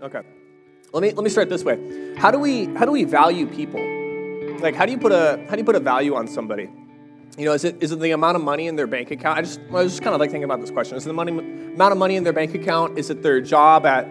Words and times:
Okay. 0.00 0.20
Let 0.92 1.02
me 1.02 1.10
let 1.12 1.24
me 1.24 1.30
start 1.30 1.48
this 1.48 1.64
way. 1.64 2.14
How 2.16 2.30
do 2.30 2.38
we 2.38 2.66
how 2.76 2.84
do 2.84 2.92
we 2.92 3.04
value 3.04 3.46
people? 3.46 3.80
Like 4.60 4.74
how 4.74 4.86
do 4.86 4.92
you 4.92 4.98
put 4.98 5.12
a 5.12 5.44
how 5.48 5.52
do 5.52 5.58
you 5.58 5.64
put 5.64 5.76
a 5.76 5.80
value 5.80 6.14
on 6.14 6.28
somebody? 6.28 6.70
You 7.36 7.44
know, 7.44 7.52
is 7.52 7.64
it 7.64 7.82
is 7.82 7.92
it 7.92 8.00
the 8.00 8.12
amount 8.12 8.36
of 8.36 8.42
money 8.42 8.68
in 8.68 8.76
their 8.76 8.86
bank 8.86 9.10
account? 9.10 9.38
I 9.38 9.42
just 9.42 9.60
I 9.68 9.72
was 9.72 9.92
just 9.92 10.02
kind 10.02 10.14
of 10.14 10.20
like 10.20 10.30
thinking 10.30 10.44
about 10.44 10.60
this 10.60 10.70
question. 10.70 10.96
Is 10.96 11.04
it 11.04 11.08
the 11.08 11.14
money 11.14 11.32
amount 11.32 11.92
of 11.92 11.98
money 11.98 12.16
in 12.16 12.24
their 12.24 12.32
bank 12.32 12.54
account? 12.54 12.98
Is 12.98 13.10
it 13.10 13.22
their 13.22 13.40
job 13.40 13.86
at 13.86 14.08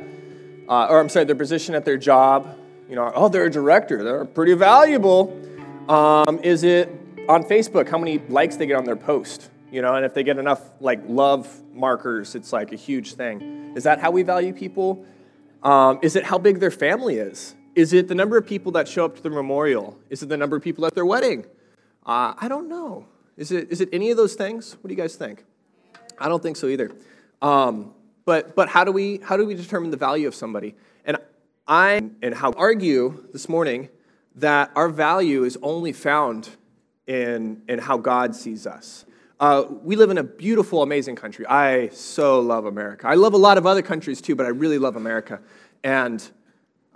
uh, 0.70 0.88
or 0.90 1.00
I'm 1.00 1.10
sorry, 1.10 1.26
their 1.26 1.36
position 1.36 1.74
at 1.74 1.86
their 1.86 1.98
job? 1.98 2.58
You 2.90 2.96
know, 2.96 3.12
oh, 3.16 3.30
they're 3.30 3.46
a 3.46 3.52
director. 3.52 4.04
They're 4.04 4.26
pretty 4.26 4.54
valuable. 4.54 5.38
Um, 5.90 6.40
is 6.44 6.64
it 6.64 6.90
on 7.28 7.44
Facebook? 7.44 7.90
How 7.90 7.98
many 7.98 8.20
likes 8.30 8.58
they 8.58 8.66
get 8.66 8.78
on 8.78 8.86
their 8.86 8.96
post? 8.96 9.50
You 9.72 9.82
know, 9.82 9.96
and 9.96 10.06
if 10.06 10.14
they 10.14 10.24
get 10.24 10.38
enough 10.38 10.62
like 10.80 11.02
love 11.08 11.62
markers, 11.74 12.36
it's 12.36 12.54
like 12.54 12.72
a 12.72 12.78
huge 12.78 13.16
thing. 13.16 13.74
Is 13.76 13.84
that 13.84 14.00
how 14.00 14.12
we 14.12 14.24
value 14.24 14.54
people? 14.54 15.06
Um, 15.64 16.00
is 16.02 16.16
it 16.16 16.24
how 16.24 16.38
big 16.38 16.60
their 16.60 16.72
family 16.72 17.18
is? 17.18 17.56
Is 17.76 17.94
it 17.94 18.08
the 18.08 18.16
number 18.16 18.38
of 18.38 18.46
people 18.46 18.72
that 18.74 18.88
show 18.88 19.06
up 19.06 19.16
to 19.18 19.22
the 19.22 19.30
memorial? 19.30 20.00
Is 20.10 20.24
it 20.24 20.30
the 20.30 20.38
number 20.38 20.56
of 20.56 20.64
people 20.64 20.86
at 20.86 20.96
their 20.96 21.06
wedding? 21.06 21.46
Uh, 22.06 22.34
I 22.38 22.48
don't 22.48 22.70
know. 22.70 23.06
Is 23.36 23.52
it, 23.52 23.72
is 23.72 23.82
it 23.82 23.90
any 23.94 24.10
of 24.10 24.18
those 24.18 24.34
things? 24.34 24.74
What 24.82 24.88
do 24.88 24.94
you 24.94 25.02
guys 25.02 25.16
think? 25.16 25.44
I 26.18 26.28
don't 26.28 26.42
think 26.42 26.58
so 26.58 26.68
either. 26.68 26.92
Um, 27.42 27.94
but 28.26 28.56
but 28.56 28.68
how 28.68 28.84
do 28.84 28.92
we 28.92 29.22
how 29.24 29.38
do 29.38 29.46
we 29.46 29.56
determine 29.56 29.90
the 29.90 29.98
value 29.98 30.28
of 30.28 30.36
somebody? 30.36 30.76
And 31.06 31.18
I 31.68 32.10
and 32.22 32.36
how 32.36 32.52
argue 32.52 33.26
this 33.32 33.48
morning 33.48 33.90
that 34.36 34.72
our 34.76 34.90
value 34.90 35.44
is 35.44 35.58
only 35.62 35.94
found 35.94 36.50
in 37.08 37.62
in 37.70 37.80
how 37.80 37.98
God 37.98 38.36
sees 38.36 38.68
us. 38.68 39.06
Uh, 39.40 39.66
we 39.84 39.96
live 39.96 40.10
in 40.10 40.18
a 40.18 40.24
beautiful, 40.24 40.82
amazing 40.82 41.16
country. 41.16 41.46
I 41.46 41.90
so 41.90 42.40
love 42.40 42.66
America. 42.66 43.08
I 43.08 43.14
love 43.14 43.36
a 43.36 43.38
lot 43.38 43.60
of 43.60 43.68
other 43.68 43.84
countries 43.84 44.20
too, 44.20 44.36
but 44.36 44.48
I 44.48 44.50
really 44.50 44.80
love 44.80 44.96
America. 44.96 45.40
And 45.84 46.28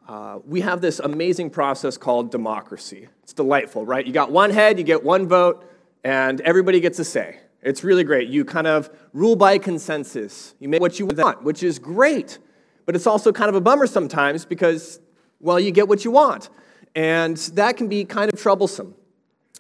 uh, 0.08 0.40
we 0.44 0.62
have 0.62 0.82
this 0.82 1.00
amazing 1.00 1.52
process 1.52 1.98
called 1.98 2.32
democracy. 2.32 3.08
It's 3.22 3.34
delightful, 3.34 3.86
right? 3.86 4.06
You 4.06 4.12
got 4.12 4.32
one 4.32 4.50
head, 4.50 4.80
you 4.80 4.84
get 4.84 5.04
one 5.04 5.28
vote, 5.28 5.70
and 6.04 6.42
everybody 6.42 6.80
gets 6.80 6.98
a 6.98 7.06
say. 7.06 7.38
It's 7.62 7.84
really 7.84 8.04
great. 8.04 8.28
You 8.28 8.44
kind 8.44 8.66
of 8.66 8.90
rule 9.14 9.36
by 9.36 9.60
consensus. 9.60 10.56
You 10.60 10.68
make 10.68 10.82
what 10.82 10.98
you 10.98 11.06
want, 11.06 11.44
which 11.44 11.62
is 11.62 11.78
great. 11.78 12.40
But 12.88 12.96
it's 12.96 13.06
also 13.06 13.32
kind 13.32 13.50
of 13.50 13.56
a 13.56 13.62
bummer 13.62 13.86
sometimes 13.86 14.46
because, 14.46 15.00
well, 15.40 15.60
you 15.60 15.70
get 15.70 15.88
what 15.88 16.04
you 16.04 16.10
want. 16.10 16.50
And 16.96 17.38
that 17.38 17.78
can 17.78 17.88
be 17.88 18.04
kind 18.04 18.34
of 18.34 18.40
troublesome. 18.40 18.96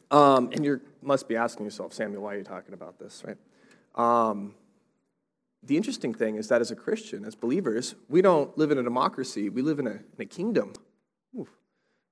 Um, 0.10 0.50
and 0.52 0.66
you 0.66 0.82
must 1.02 1.28
be 1.28 1.36
asking 1.36 1.66
yourself, 1.66 1.94
Samuel, 1.94 2.24
why 2.24 2.36
are 2.36 2.38
you 2.38 2.44
talking 2.44 2.74
about 2.74 3.00
this, 3.00 3.24
right? 3.26 3.38
Um, 3.96 4.56
the 5.64 5.78
interesting 5.78 6.14
thing 6.14 6.36
is 6.36 6.48
that 6.48 6.62
as 6.62 6.72
a 6.72 6.76
Christian, 6.76 7.26
as 7.26 7.36
believers, 7.36 7.96
we 8.10 8.22
don't 8.22 8.56
live 8.58 8.72
in 8.72 8.78
a 8.78 8.84
democracy, 8.84 9.50
we 9.50 9.62
live 9.62 9.80
in 9.80 9.88
a, 9.88 9.92
in 9.92 10.20
a 10.20 10.26
kingdom. 10.26 10.74
Oof. 11.38 11.50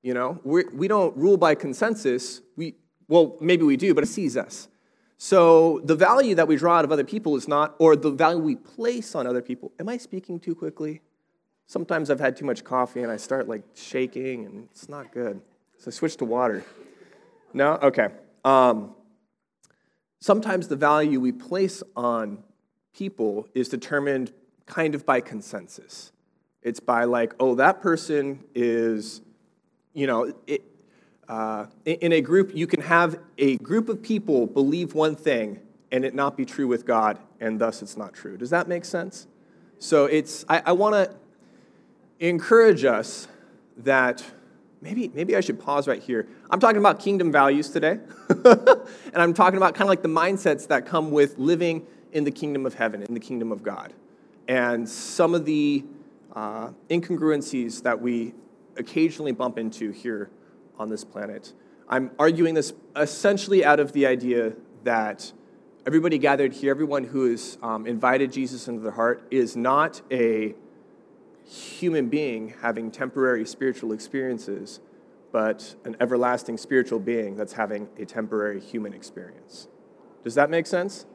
You 0.03 0.13
know, 0.13 0.39
we're, 0.43 0.69
we 0.71 0.87
do 0.87 0.93
not 0.95 1.17
rule 1.17 1.37
by 1.37 1.55
consensus. 1.55 2.41
We, 2.55 2.75
well, 3.07 3.37
maybe 3.41 3.63
we 3.63 3.75
do, 3.75 3.93
but 3.93 4.03
it 4.03 4.07
sees 4.07 4.37
us. 4.37 4.67
So 5.17 5.81
the 5.83 5.95
value 5.95 6.35
that 6.35 6.47
we 6.47 6.55
draw 6.55 6.77
out 6.77 6.85
of 6.85 6.91
other 6.91 7.03
people 7.03 7.35
is 7.35 7.47
not, 7.47 7.75
or 7.79 7.95
the 7.95 8.11
value 8.11 8.39
we 8.39 8.55
place 8.55 9.15
on 9.15 9.27
other 9.27 9.41
people. 9.41 9.71
Am 9.79 9.89
I 9.89 9.97
speaking 9.97 10.39
too 10.39 10.55
quickly? 10.55 11.01
Sometimes 11.65 12.09
I've 12.09 12.19
had 12.19 12.37
too 12.37 12.45
much 12.45 12.63
coffee 12.63 13.01
and 13.01 13.11
I 13.11 13.17
start 13.17 13.47
like 13.47 13.63
shaking 13.75 14.45
and 14.45 14.69
it's 14.71 14.87
not 14.87 15.11
good. 15.11 15.41
So 15.77 15.89
I 15.89 15.91
switch 15.91 16.15
to 16.17 16.25
water. 16.25 16.63
No? 17.53 17.77
Okay. 17.81 18.09
Um, 18.45 18.95
sometimes 20.19 20.67
the 20.67 20.75
value 20.75 21.19
we 21.19 21.31
place 21.31 21.83
on 21.95 22.43
people 22.93 23.47
is 23.53 23.69
determined 23.69 24.33
kind 24.65 24.95
of 24.95 25.05
by 25.05 25.21
consensus. 25.21 26.11
It's 26.61 26.79
by 26.79 27.05
like, 27.05 27.33
oh, 27.39 27.55
that 27.55 27.81
person 27.81 28.43
is, 28.53 29.21
you 29.93 30.07
know, 30.07 30.33
it, 30.45 30.63
uh, 31.27 31.67
in 31.85 32.11
a 32.11 32.21
group, 32.21 32.51
you 32.55 32.67
can 32.67 32.81
have 32.81 33.19
a 33.37 33.57
group 33.57 33.87
of 33.87 34.01
people 34.01 34.47
believe 34.47 34.93
one 34.93 35.15
thing 35.15 35.59
and 35.91 36.03
it 36.05 36.13
not 36.13 36.37
be 36.37 36.45
true 36.45 36.67
with 36.67 36.85
God, 36.85 37.19
and 37.39 37.59
thus 37.59 37.81
it's 37.81 37.97
not 37.97 38.13
true. 38.13 38.37
Does 38.37 38.51
that 38.51 38.67
make 38.67 38.85
sense? 38.85 39.27
So 39.79 40.05
it's, 40.05 40.45
I, 40.47 40.61
I 40.67 40.71
want 40.73 40.93
to 40.95 41.15
encourage 42.19 42.83
us 42.83 43.27
that 43.77 44.23
maybe, 44.81 45.11
maybe 45.13 45.35
I 45.35 45.41
should 45.41 45.59
pause 45.59 45.87
right 45.87 46.01
here. 46.01 46.27
I'm 46.49 46.59
talking 46.59 46.77
about 46.77 46.99
kingdom 46.99 47.31
values 47.31 47.69
today, 47.69 47.99
and 48.29 49.15
I'm 49.15 49.33
talking 49.33 49.57
about 49.57 49.73
kind 49.75 49.83
of 49.83 49.89
like 49.89 50.01
the 50.01 50.09
mindsets 50.09 50.67
that 50.67 50.85
come 50.85 51.11
with 51.11 51.37
living 51.37 51.85
in 52.11 52.23
the 52.23 52.31
kingdom 52.31 52.65
of 52.65 52.73
heaven, 52.73 53.03
in 53.03 53.13
the 53.13 53.19
kingdom 53.19 53.51
of 53.51 53.63
God. 53.63 53.93
And 54.47 54.87
some 54.89 55.35
of 55.35 55.45
the 55.45 55.83
uh, 56.33 56.69
incongruencies 56.89 57.83
that 57.83 58.01
we 58.01 58.33
occasionally 58.77 59.31
bump 59.31 59.57
into 59.57 59.91
here 59.91 60.29
on 60.77 60.89
this 60.89 61.03
planet. 61.03 61.53
I'm 61.87 62.11
arguing 62.17 62.53
this 62.53 62.73
essentially 62.95 63.65
out 63.65 63.79
of 63.79 63.93
the 63.93 64.05
idea 64.05 64.53
that 64.83 65.31
everybody 65.85 66.17
gathered 66.17 66.53
here, 66.53 66.71
everyone 66.71 67.03
who 67.03 67.29
has 67.31 67.57
um, 67.61 67.85
invited 67.85 68.31
Jesus 68.31 68.67
into 68.67 68.81
their 68.81 68.91
heart, 68.91 69.23
is 69.31 69.55
not 69.55 70.01
a 70.11 70.55
human 71.49 72.09
being 72.09 72.53
having 72.61 72.91
temporary 72.91 73.43
spiritual 73.43 73.91
experiences, 73.91 74.79
but 75.31 75.75
an 75.83 75.95
everlasting 75.99 76.57
spiritual 76.57 76.99
being 76.99 77.35
that's 77.35 77.53
having 77.53 77.89
a 77.97 78.05
temporary 78.05 78.59
human 78.59 78.93
experience. 78.93 79.67
Does 80.23 80.35
that 80.35 80.49
make 80.49 80.67
sense? 80.67 81.07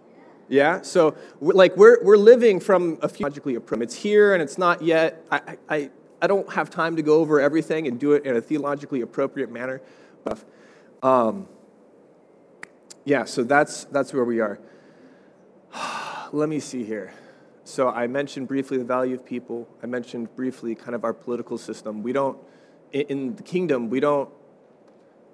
Yeah? 0.48 0.82
So, 0.82 1.16
like, 1.40 1.76
we're, 1.76 2.02
we're 2.02 2.16
living 2.16 2.58
from 2.58 2.98
a 3.00 3.08
theologically 3.08 3.54
approach. 3.54 3.82
It's 3.82 3.94
here 3.94 4.34
and 4.34 4.42
it's 4.42 4.58
not 4.58 4.82
yet. 4.82 5.24
I, 5.30 5.56
I, 5.68 5.90
I 6.20 6.26
don't 6.26 6.52
have 6.52 6.68
time 6.68 6.96
to 6.96 7.02
go 7.02 7.20
over 7.20 7.40
everything 7.40 7.86
and 7.86 7.98
do 7.98 8.12
it 8.12 8.24
in 8.24 8.36
a 8.36 8.40
theologically 8.40 9.02
appropriate 9.02 9.52
manner. 9.52 9.80
But, 10.24 10.44
um, 11.02 11.46
yeah, 13.04 13.24
so 13.24 13.44
that's, 13.44 13.84
that's 13.84 14.12
where 14.12 14.24
we 14.24 14.40
are. 14.40 14.58
Let 16.32 16.48
me 16.48 16.58
see 16.58 16.82
here. 16.82 17.12
So 17.64 17.88
I 17.88 18.06
mentioned 18.06 18.46
briefly 18.46 18.76
the 18.76 18.84
value 18.84 19.14
of 19.14 19.24
people. 19.24 19.66
I 19.82 19.86
mentioned 19.86 20.34
briefly 20.36 20.74
kind 20.74 20.94
of 20.94 21.02
our 21.02 21.14
political 21.14 21.56
system. 21.56 22.02
We 22.02 22.12
don't, 22.12 22.38
in 22.92 23.36
the 23.36 23.42
kingdom, 23.42 23.88
we 23.88 24.00
don't, 24.00 24.28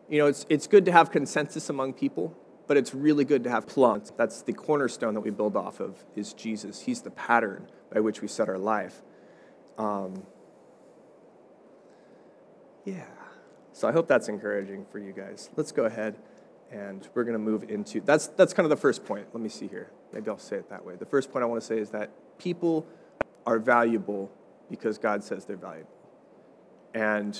you 0.08 0.18
know, 0.18 0.26
it's, 0.26 0.46
it's 0.48 0.68
good 0.68 0.84
to 0.84 0.92
have 0.92 1.10
consensus 1.10 1.68
among 1.68 1.94
people, 1.94 2.36
but 2.68 2.76
it's 2.76 2.94
really 2.94 3.24
good 3.24 3.42
to 3.44 3.50
have 3.50 3.66
plants. 3.66 4.12
That's 4.16 4.42
the 4.42 4.52
cornerstone 4.52 5.14
that 5.14 5.20
we 5.20 5.30
build 5.30 5.56
off 5.56 5.80
of 5.80 6.04
is 6.14 6.32
Jesus. 6.32 6.82
He's 6.82 7.02
the 7.02 7.10
pattern 7.10 7.68
by 7.92 7.98
which 7.98 8.22
we 8.22 8.28
set 8.28 8.48
our 8.48 8.58
life. 8.58 9.02
Um, 9.76 10.22
yeah. 12.84 13.06
So 13.72 13.88
I 13.88 13.92
hope 13.92 14.06
that's 14.06 14.28
encouraging 14.28 14.86
for 14.92 15.00
you 15.00 15.12
guys. 15.12 15.50
Let's 15.56 15.72
go 15.72 15.84
ahead 15.84 16.16
and 16.70 17.08
we're 17.14 17.24
going 17.24 17.34
to 17.34 17.38
move 17.38 17.68
into 17.68 18.00
that's 18.00 18.28
that's 18.28 18.52
kind 18.52 18.64
of 18.64 18.70
the 18.70 18.76
first 18.76 19.04
point. 19.04 19.26
Let 19.32 19.42
me 19.42 19.48
see 19.48 19.66
here. 19.66 19.90
Maybe 20.12 20.30
I'll 20.30 20.38
say 20.38 20.56
it 20.56 20.68
that 20.70 20.84
way. 20.84 20.96
The 20.96 21.06
first 21.06 21.32
point 21.32 21.42
I 21.42 21.46
want 21.46 21.60
to 21.60 21.66
say 21.66 21.78
is 21.78 21.90
that 21.90 22.10
people 22.38 22.86
are 23.46 23.58
valuable 23.58 24.30
because 24.68 24.98
God 24.98 25.24
says 25.24 25.44
they're 25.44 25.56
valuable. 25.56 25.90
And 26.94 27.38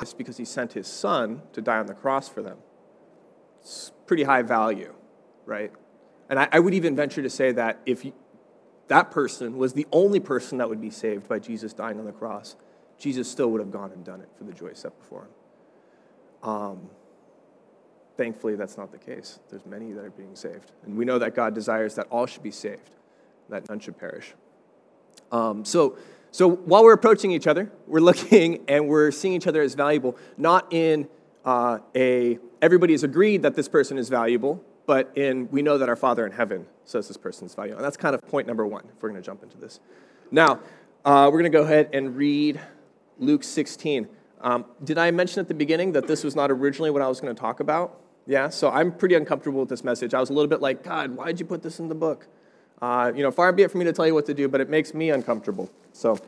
it's 0.00 0.14
because 0.14 0.36
he 0.36 0.44
sent 0.44 0.72
his 0.72 0.86
son 0.86 1.42
to 1.52 1.60
die 1.60 1.78
on 1.78 1.86
the 1.86 1.94
cross 1.94 2.28
for 2.28 2.42
them. 2.42 2.58
It's 3.60 3.92
pretty 4.06 4.24
high 4.24 4.42
value, 4.42 4.94
right? 5.46 5.72
And 6.28 6.38
I, 6.38 6.48
I 6.52 6.60
would 6.60 6.74
even 6.74 6.94
venture 6.94 7.22
to 7.22 7.30
say 7.30 7.52
that 7.52 7.80
if 7.86 8.04
you, 8.04 8.12
that 8.88 9.10
person 9.10 9.56
was 9.56 9.72
the 9.74 9.86
only 9.92 10.20
person 10.20 10.58
that 10.58 10.68
would 10.68 10.80
be 10.80 10.90
saved 10.90 11.28
by 11.28 11.38
Jesus 11.38 11.72
dying 11.72 11.98
on 11.98 12.04
the 12.04 12.12
cross, 12.12 12.56
Jesus 12.98 13.30
still 13.30 13.50
would 13.50 13.60
have 13.60 13.70
gone 13.70 13.92
and 13.92 14.04
done 14.04 14.20
it 14.20 14.28
for 14.36 14.44
the 14.44 14.52
joy 14.52 14.72
set 14.74 14.96
before 14.98 15.22
him. 15.22 16.48
Um, 16.48 16.90
thankfully, 18.16 18.54
that's 18.54 18.76
not 18.76 18.92
the 18.92 18.98
case. 18.98 19.38
There's 19.50 19.64
many 19.66 19.92
that 19.92 20.04
are 20.04 20.10
being 20.10 20.34
saved. 20.34 20.72
And 20.84 20.96
we 20.96 21.04
know 21.04 21.18
that 21.18 21.34
God 21.34 21.54
desires 21.54 21.94
that 21.94 22.06
all 22.10 22.26
should 22.26 22.42
be 22.42 22.50
saved, 22.50 22.90
that 23.48 23.68
none 23.68 23.80
should 23.80 23.98
perish. 23.98 24.34
Um, 25.32 25.64
so, 25.64 25.96
so 26.30 26.48
while 26.48 26.82
we're 26.82 26.92
approaching 26.92 27.30
each 27.30 27.46
other, 27.46 27.70
we're 27.86 28.00
looking 28.10 28.64
and 28.68 28.88
we're 28.88 29.10
seeing 29.10 29.34
each 29.34 29.46
other 29.46 29.62
as 29.62 29.74
valuable, 29.74 30.16
not 30.36 30.72
in 30.72 31.08
uh, 31.44 31.78
a 31.94 32.38
everybody 32.60 32.92
has 32.92 33.02
agreed 33.02 33.42
that 33.42 33.54
this 33.54 33.68
person 33.68 33.96
is 33.96 34.08
valuable, 34.08 34.62
but 34.86 35.10
in 35.16 35.48
we 35.50 35.62
know 35.62 35.78
that 35.78 35.88
our 35.88 35.96
Father 35.96 36.26
in 36.26 36.32
heaven 36.32 36.66
says 36.84 37.08
this 37.08 37.16
person 37.16 37.46
is 37.46 37.54
valuable. 37.54 37.78
And 37.78 37.84
that's 37.84 37.96
kind 37.96 38.14
of 38.14 38.20
point 38.22 38.46
number 38.46 38.66
one, 38.66 38.84
if 38.94 39.02
we're 39.02 39.08
going 39.08 39.20
to 39.20 39.24
jump 39.26 39.42
into 39.42 39.56
this. 39.56 39.80
Now, 40.30 40.60
uh, 41.04 41.30
we're 41.32 41.40
going 41.40 41.50
to 41.50 41.58
go 41.58 41.62
ahead 41.62 41.90
and 41.92 42.16
read 42.16 42.60
Luke 43.18 43.42
16. 43.42 44.08
Um, 44.40 44.64
did 44.82 44.98
I 44.98 45.10
mention 45.10 45.40
at 45.40 45.48
the 45.48 45.54
beginning 45.54 45.92
that 45.92 46.06
this 46.06 46.24
was 46.24 46.34
not 46.34 46.50
originally 46.50 46.90
what 46.90 47.02
I 47.02 47.08
was 47.08 47.20
going 47.20 47.34
to 47.34 47.40
talk 47.40 47.60
about? 47.60 48.00
Yeah, 48.26 48.48
so 48.48 48.70
I'm 48.70 48.92
pretty 48.92 49.14
uncomfortable 49.14 49.60
with 49.60 49.68
this 49.68 49.84
message. 49.84 50.14
I 50.14 50.20
was 50.20 50.30
a 50.30 50.32
little 50.32 50.48
bit 50.48 50.60
like, 50.60 50.82
God, 50.82 51.16
why'd 51.16 51.40
you 51.40 51.46
put 51.46 51.62
this 51.62 51.78
in 51.78 51.88
the 51.88 51.94
book? 51.94 52.26
Uh, 52.80 53.12
you 53.14 53.22
know, 53.22 53.30
far 53.30 53.52
be 53.52 53.62
it 53.62 53.70
for 53.70 53.78
me 53.78 53.84
to 53.84 53.92
tell 53.92 54.06
you 54.06 54.14
what 54.14 54.26
to 54.26 54.34
do, 54.34 54.48
but 54.48 54.60
it 54.60 54.70
makes 54.70 54.94
me 54.94 55.10
uncomfortable. 55.10 55.70
So, 55.92 56.18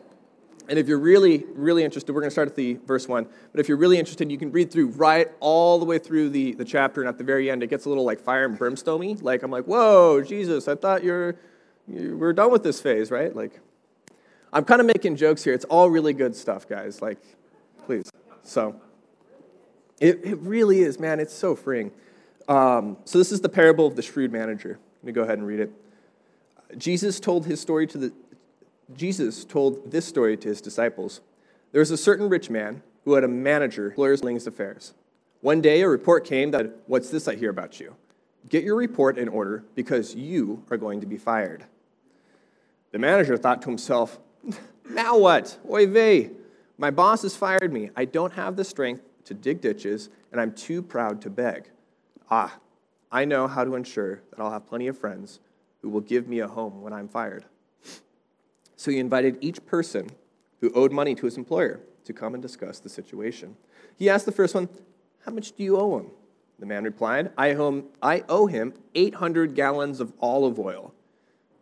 and 0.69 0.79
if 0.79 0.87
you're 0.89 0.99
really, 0.99 1.45
really 1.55 1.83
interested, 1.83 2.13
we're 2.13 2.21
going 2.21 2.31
to 2.31 2.35
start 2.35 2.49
at 2.49 2.57
the 2.57 2.75
verse 2.87 3.09
one. 3.09 3.27
But 3.53 3.61
if 3.61 3.69
you're 3.69 3.79
really 3.79 3.99
interested, 3.99 4.31
you 4.31 4.39
can 4.39 4.53
read 4.53 4.71
through 4.71 4.89
right 4.89 5.31
all 5.41 5.79
the 5.79 5.85
way 5.85 5.99
through 5.99 6.31
the, 6.31 6.53
the 6.53 6.65
chapter, 6.65 7.01
and 7.01 7.09
at 7.09 7.19
the 7.19 7.25
very 7.25 7.51
end, 7.51 7.63
it 7.63 7.69
gets 7.69 7.87
a 7.87 7.89
little 7.89 8.05
like 8.05 8.21
fire 8.21 8.45
and 8.45 8.59
brimstone 8.59 9.17
Like 9.23 9.43
I'm 9.43 9.51
like, 9.51 9.65
whoa, 9.65 10.23
Jesus, 10.23 10.69
I 10.69 10.75
thought 10.75 11.03
you're, 11.03 11.37
you, 11.89 12.17
we're 12.19 12.33
done 12.33 12.53
with 12.53 12.63
this 12.63 12.81
phase, 12.81 13.11
right? 13.11 13.35
Like, 13.35 13.61
I'm 14.53 14.65
kind 14.65 14.81
of 14.81 14.87
making 14.87 15.17
jokes 15.17 15.43
here. 15.43 15.55
It's 15.55 15.65
all 15.65 15.89
really 15.89 16.13
good 16.13 16.37
stuff, 16.37 16.69
guys. 16.69 17.01
Like, 17.01 17.19
please. 17.93 18.11
So, 18.43 18.81
it, 20.01 20.25
it 20.25 20.39
really 20.39 20.81
is, 20.81 20.99
man. 20.99 21.21
It's 21.21 21.35
so 21.35 21.55
freeing. 21.55 21.93
Um, 22.49 22.97
so, 23.05 23.19
this 23.19 23.31
is 23.31 23.43
the 23.43 23.51
parable 23.51 23.87
of 23.87 23.97
the 23.97 24.03
shrewd 24.03 24.33
manager. 24.33 24.79
Let 25.03 25.05
me 25.05 25.13
go 25.13 25.23
ahead 25.23 25.37
and 25.37 25.47
read 25.47 25.61
it. 25.61 25.71
Jesus 26.79 27.21
told 27.21 27.45
his 27.45 27.61
story 27.61 27.87
to 27.89 27.99
the 27.99 28.13
Jesus 28.97 29.45
told 29.45 29.91
this 29.91 30.07
story 30.07 30.39
to 30.39 30.49
his 30.49 30.63
disciples. 30.63 31.21
There 31.73 31.81
was 31.81 31.91
a 31.91 31.97
certain 31.99 32.31
rich 32.31 32.49
man 32.49 32.83
who 33.05 33.13
had 33.13 33.25
a 33.25 33.29
manager 33.29 33.91
who 33.91 34.05
his 34.05 34.47
affairs. 34.47 34.95
One 35.43 35.61
day, 35.61 35.83
a 35.83 35.89
report 35.89 36.25
came 36.25 36.51
that, 36.53 36.73
What's 36.87 37.11
this 37.11 37.29
I 37.29 37.35
hear 37.35 37.51
about 37.51 37.79
you? 37.79 37.95
Get 38.49 38.65
your 38.65 38.77
report 38.77 39.19
in 39.19 39.29
order 39.29 39.65
because 39.75 40.15
you 40.15 40.65
are 40.71 40.79
going 40.79 41.03
to 41.03 41.07
be 41.07 41.19
fired. 41.19 41.67
The 42.91 42.99
manager 42.99 43.37
thought 43.37 43.61
to 43.63 43.69
himself, 43.69 44.19
Now 44.89 45.19
what? 45.19 45.59
Oy 45.71 45.87
vey. 45.87 46.31
My 46.79 46.91
boss 46.91 47.23
has 47.23 47.37
fired 47.37 47.73
me. 47.73 47.91
I 47.97 48.05
don't 48.05 48.33
have 48.33 48.57
the 48.57 48.65
strength 48.65 49.03
to 49.25 49.35
dig 49.35 49.61
ditches, 49.61 50.11
and 50.31 50.41
I'm 50.41 50.53
too 50.53 50.83
proud 50.83 51.21
to 51.23 51.31
beg. 51.31 51.71
Ah, 52.31 52.59
I 53.11 53.25
know 53.25 53.47
how 53.47 53.65
to 53.65 53.75
ensure 53.75 54.23
that 54.31 54.41
I'll 54.41 54.51
have 54.51 54.67
plenty 54.67 54.89
of 54.89 54.99
friends 54.99 55.41
who 55.83 55.91
will 55.91 56.01
give 56.01 56.27
me 56.27 56.41
a 56.41 56.49
home 56.49 56.81
when 56.81 56.93
I'm 56.93 57.09
fired. 57.09 57.45
So 58.77 58.91
he 58.91 58.99
invited 58.99 59.39
each 59.41 59.65
person 59.67 60.11
who 60.61 60.73
owed 60.75 60.93
money 60.93 61.15
to 61.15 61.27
his 61.27 61.37
employer 61.37 61.81
to 62.05 62.13
come 62.13 62.35
and 62.35 62.43
discuss 62.43 62.81
the 62.81 62.89
situation. 62.89 63.57
He 63.97 64.09
asked 64.09 64.27
the 64.27 64.33
first 64.33 64.55
one, 64.55 64.69
How 65.25 65.33
much 65.33 65.53
do 65.53 65.63
you 65.63 65.77
owe 65.77 65.99
him? 65.99 66.11
The 66.59 66.67
man 66.67 66.85
replied, 66.85 67.33
I 67.37 67.55
owe 67.55 67.69
him, 67.69 67.85
I 68.01 68.25
owe 68.29 68.47
him 68.47 68.75
800 68.95 69.55
gallons 69.55 70.01
of 70.01 70.13
olive 70.21 70.59
oil. 70.59 70.95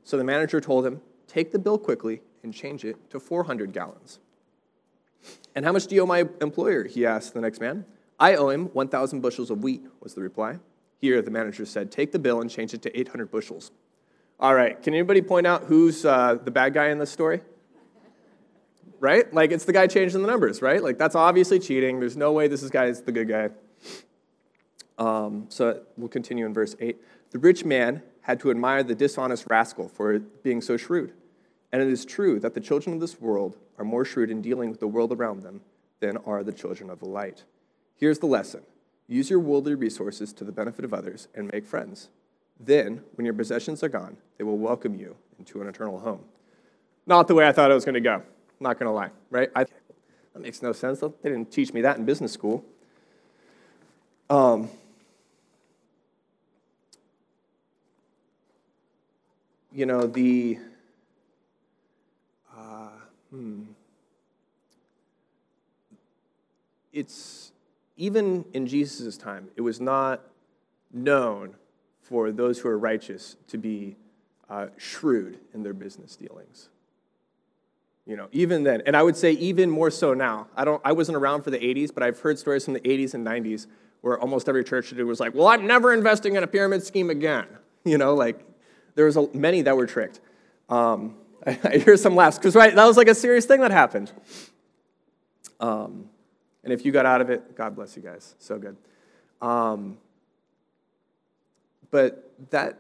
So 0.04 0.16
the 0.16 0.24
manager 0.24 0.60
told 0.60 0.86
him, 0.86 1.00
Take 1.26 1.52
the 1.52 1.58
bill 1.58 1.78
quickly 1.78 2.22
and 2.42 2.54
change 2.54 2.84
it 2.84 2.96
to 3.10 3.20
400 3.20 3.72
gallons. 3.72 4.20
And 5.54 5.64
how 5.64 5.72
much 5.72 5.86
do 5.86 5.94
you 5.94 6.02
owe 6.02 6.06
my 6.06 6.28
employer? 6.40 6.84
He 6.84 7.04
asked 7.04 7.34
the 7.34 7.40
next 7.40 7.60
man. 7.60 7.84
I 8.18 8.34
owe 8.34 8.50
him 8.50 8.66
1,000 8.66 9.20
bushels 9.20 9.50
of 9.50 9.62
wheat, 9.62 9.82
was 10.00 10.14
the 10.14 10.20
reply. 10.20 10.58
Here, 10.98 11.22
the 11.22 11.30
manager 11.30 11.64
said, 11.64 11.90
Take 11.90 12.12
the 12.12 12.18
bill 12.18 12.40
and 12.40 12.50
change 12.50 12.74
it 12.74 12.82
to 12.82 12.98
800 12.98 13.30
bushels. 13.30 13.70
All 14.38 14.54
right, 14.54 14.80
can 14.82 14.94
anybody 14.94 15.22
point 15.22 15.46
out 15.46 15.64
who's 15.64 16.04
uh, 16.04 16.38
the 16.42 16.50
bad 16.50 16.74
guy 16.74 16.88
in 16.88 16.98
this 16.98 17.10
story? 17.10 17.40
Right? 18.98 19.32
Like, 19.32 19.50
it's 19.50 19.64
the 19.64 19.72
guy 19.72 19.86
changing 19.86 20.20
the 20.20 20.28
numbers, 20.28 20.60
right? 20.60 20.82
Like, 20.82 20.98
that's 20.98 21.14
obviously 21.14 21.58
cheating. 21.58 22.00
There's 22.00 22.16
no 22.16 22.32
way 22.32 22.48
this 22.48 22.68
guy 22.68 22.86
is 22.86 23.00
the 23.00 23.12
good 23.12 23.28
guy. 23.28 23.48
Um, 24.98 25.46
so 25.48 25.80
we'll 25.96 26.08
continue 26.08 26.44
in 26.44 26.52
verse 26.52 26.76
8. 26.78 26.98
The 27.30 27.38
rich 27.38 27.64
man 27.64 28.02
had 28.20 28.38
to 28.40 28.50
admire 28.50 28.82
the 28.82 28.94
dishonest 28.94 29.46
rascal 29.48 29.88
for 29.88 30.18
being 30.18 30.60
so 30.60 30.76
shrewd. 30.76 31.14
And 31.72 31.80
it 31.82 31.88
is 31.88 32.04
true 32.04 32.40
that 32.40 32.54
the 32.54 32.60
children 32.60 32.94
of 32.94 33.00
this 33.00 33.20
world 33.20 33.56
are 33.78 33.84
more 33.84 34.04
shrewd 34.04 34.30
in 34.30 34.42
dealing 34.42 34.70
with 34.70 34.80
the 34.80 34.88
world 34.88 35.12
around 35.12 35.42
them 35.42 35.60
than 36.00 36.16
are 36.18 36.42
the 36.42 36.52
children 36.52 36.90
of 36.90 36.98
the 36.98 37.08
light. 37.08 37.44
Here's 37.96 38.18
the 38.18 38.26
lesson 38.26 38.62
use 39.06 39.28
your 39.28 39.40
worldly 39.40 39.74
resources 39.74 40.32
to 40.32 40.44
the 40.44 40.52
benefit 40.52 40.84
of 40.84 40.94
others 40.94 41.28
and 41.34 41.50
make 41.52 41.66
friends. 41.66 42.08
Then, 42.58 43.02
when 43.14 43.24
your 43.24 43.34
possessions 43.34 43.82
are 43.82 43.88
gone, 43.88 44.18
they 44.38 44.44
will 44.44 44.58
welcome 44.58 44.94
you 44.94 45.16
into 45.38 45.60
an 45.62 45.68
eternal 45.68 45.98
home. 45.98 46.24
Not 47.06 47.26
the 47.26 47.34
way 47.34 47.46
I 47.46 47.52
thought 47.52 47.70
it 47.70 47.74
was 47.74 47.84
going 47.84 47.94
to 47.94 48.00
go. 48.00 48.22
Not 48.60 48.78
going 48.78 48.86
to 48.86 48.92
lie, 48.92 49.10
right? 49.30 49.50
I, 49.56 49.64
that 49.64 50.40
makes 50.40 50.62
no 50.62 50.72
sense. 50.72 51.00
They 51.00 51.08
didn't 51.24 51.50
teach 51.50 51.72
me 51.72 51.80
that 51.80 51.96
in 51.96 52.04
business 52.04 52.32
school. 52.32 52.64
Um, 54.28 54.68
you 59.72 59.86
know, 59.86 60.06
the. 60.06 60.58
Hmm. 63.30 63.62
It's 66.92 67.52
even 67.96 68.44
in 68.52 68.66
Jesus' 68.66 69.16
time, 69.16 69.48
it 69.56 69.60
was 69.60 69.80
not 69.80 70.22
known 70.92 71.54
for 72.02 72.32
those 72.32 72.58
who 72.58 72.68
are 72.68 72.78
righteous 72.78 73.36
to 73.48 73.58
be 73.58 73.96
uh, 74.48 74.66
shrewd 74.76 75.38
in 75.54 75.62
their 75.62 75.72
business 75.72 76.16
dealings. 76.16 76.68
You 78.06 78.16
know, 78.16 78.28
even 78.32 78.64
then, 78.64 78.82
and 78.86 78.96
I 78.96 79.02
would 79.02 79.16
say 79.16 79.32
even 79.32 79.70
more 79.70 79.90
so 79.90 80.14
now. 80.14 80.48
I 80.56 80.64
don't. 80.64 80.82
I 80.84 80.92
wasn't 80.92 81.16
around 81.16 81.42
for 81.42 81.50
the 81.50 81.58
'80s, 81.58 81.94
but 81.94 82.02
I've 82.02 82.18
heard 82.18 82.38
stories 82.38 82.64
from 82.64 82.74
the 82.74 82.80
'80s 82.80 83.14
and 83.14 83.24
'90s 83.24 83.66
where 84.00 84.18
almost 84.18 84.48
every 84.48 84.64
church 84.64 84.90
was 84.92 85.20
like, 85.20 85.34
"Well, 85.34 85.46
I'm 85.46 85.66
never 85.66 85.92
investing 85.92 86.34
in 86.34 86.42
a 86.42 86.46
pyramid 86.46 86.82
scheme 86.82 87.10
again." 87.10 87.46
You 87.82 87.96
know, 87.96 88.12
like 88.12 88.38
there 88.94 89.06
was 89.06 89.16
a, 89.16 89.26
many 89.32 89.62
that 89.62 89.74
were 89.74 89.86
tricked. 89.86 90.20
Um, 90.68 91.14
I, 91.46 91.78
hear 91.78 91.96
some 91.96 92.14
laughs 92.14 92.38
because 92.38 92.54
right, 92.54 92.74
that 92.74 92.84
was 92.84 92.96
like 92.96 93.08
a 93.08 93.14
serious 93.14 93.46
thing 93.46 93.60
that 93.60 93.70
happened. 93.70 94.12
Um, 95.58 96.06
and 96.62 96.72
if 96.72 96.84
you 96.84 96.92
got 96.92 97.06
out 97.06 97.20
of 97.20 97.30
it, 97.30 97.56
God 97.56 97.74
bless 97.74 97.96
you 97.96 98.02
guys. 98.02 98.34
So 98.38 98.58
good. 98.58 98.76
Um, 99.40 99.98
but 101.90 102.30
that, 102.50 102.78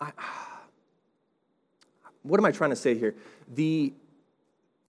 I, 0.00 0.12
what 2.22 2.38
am 2.38 2.46
I 2.46 2.52
trying 2.52 2.70
to 2.70 2.76
say 2.76 2.96
here? 2.96 3.14
The, 3.52 3.92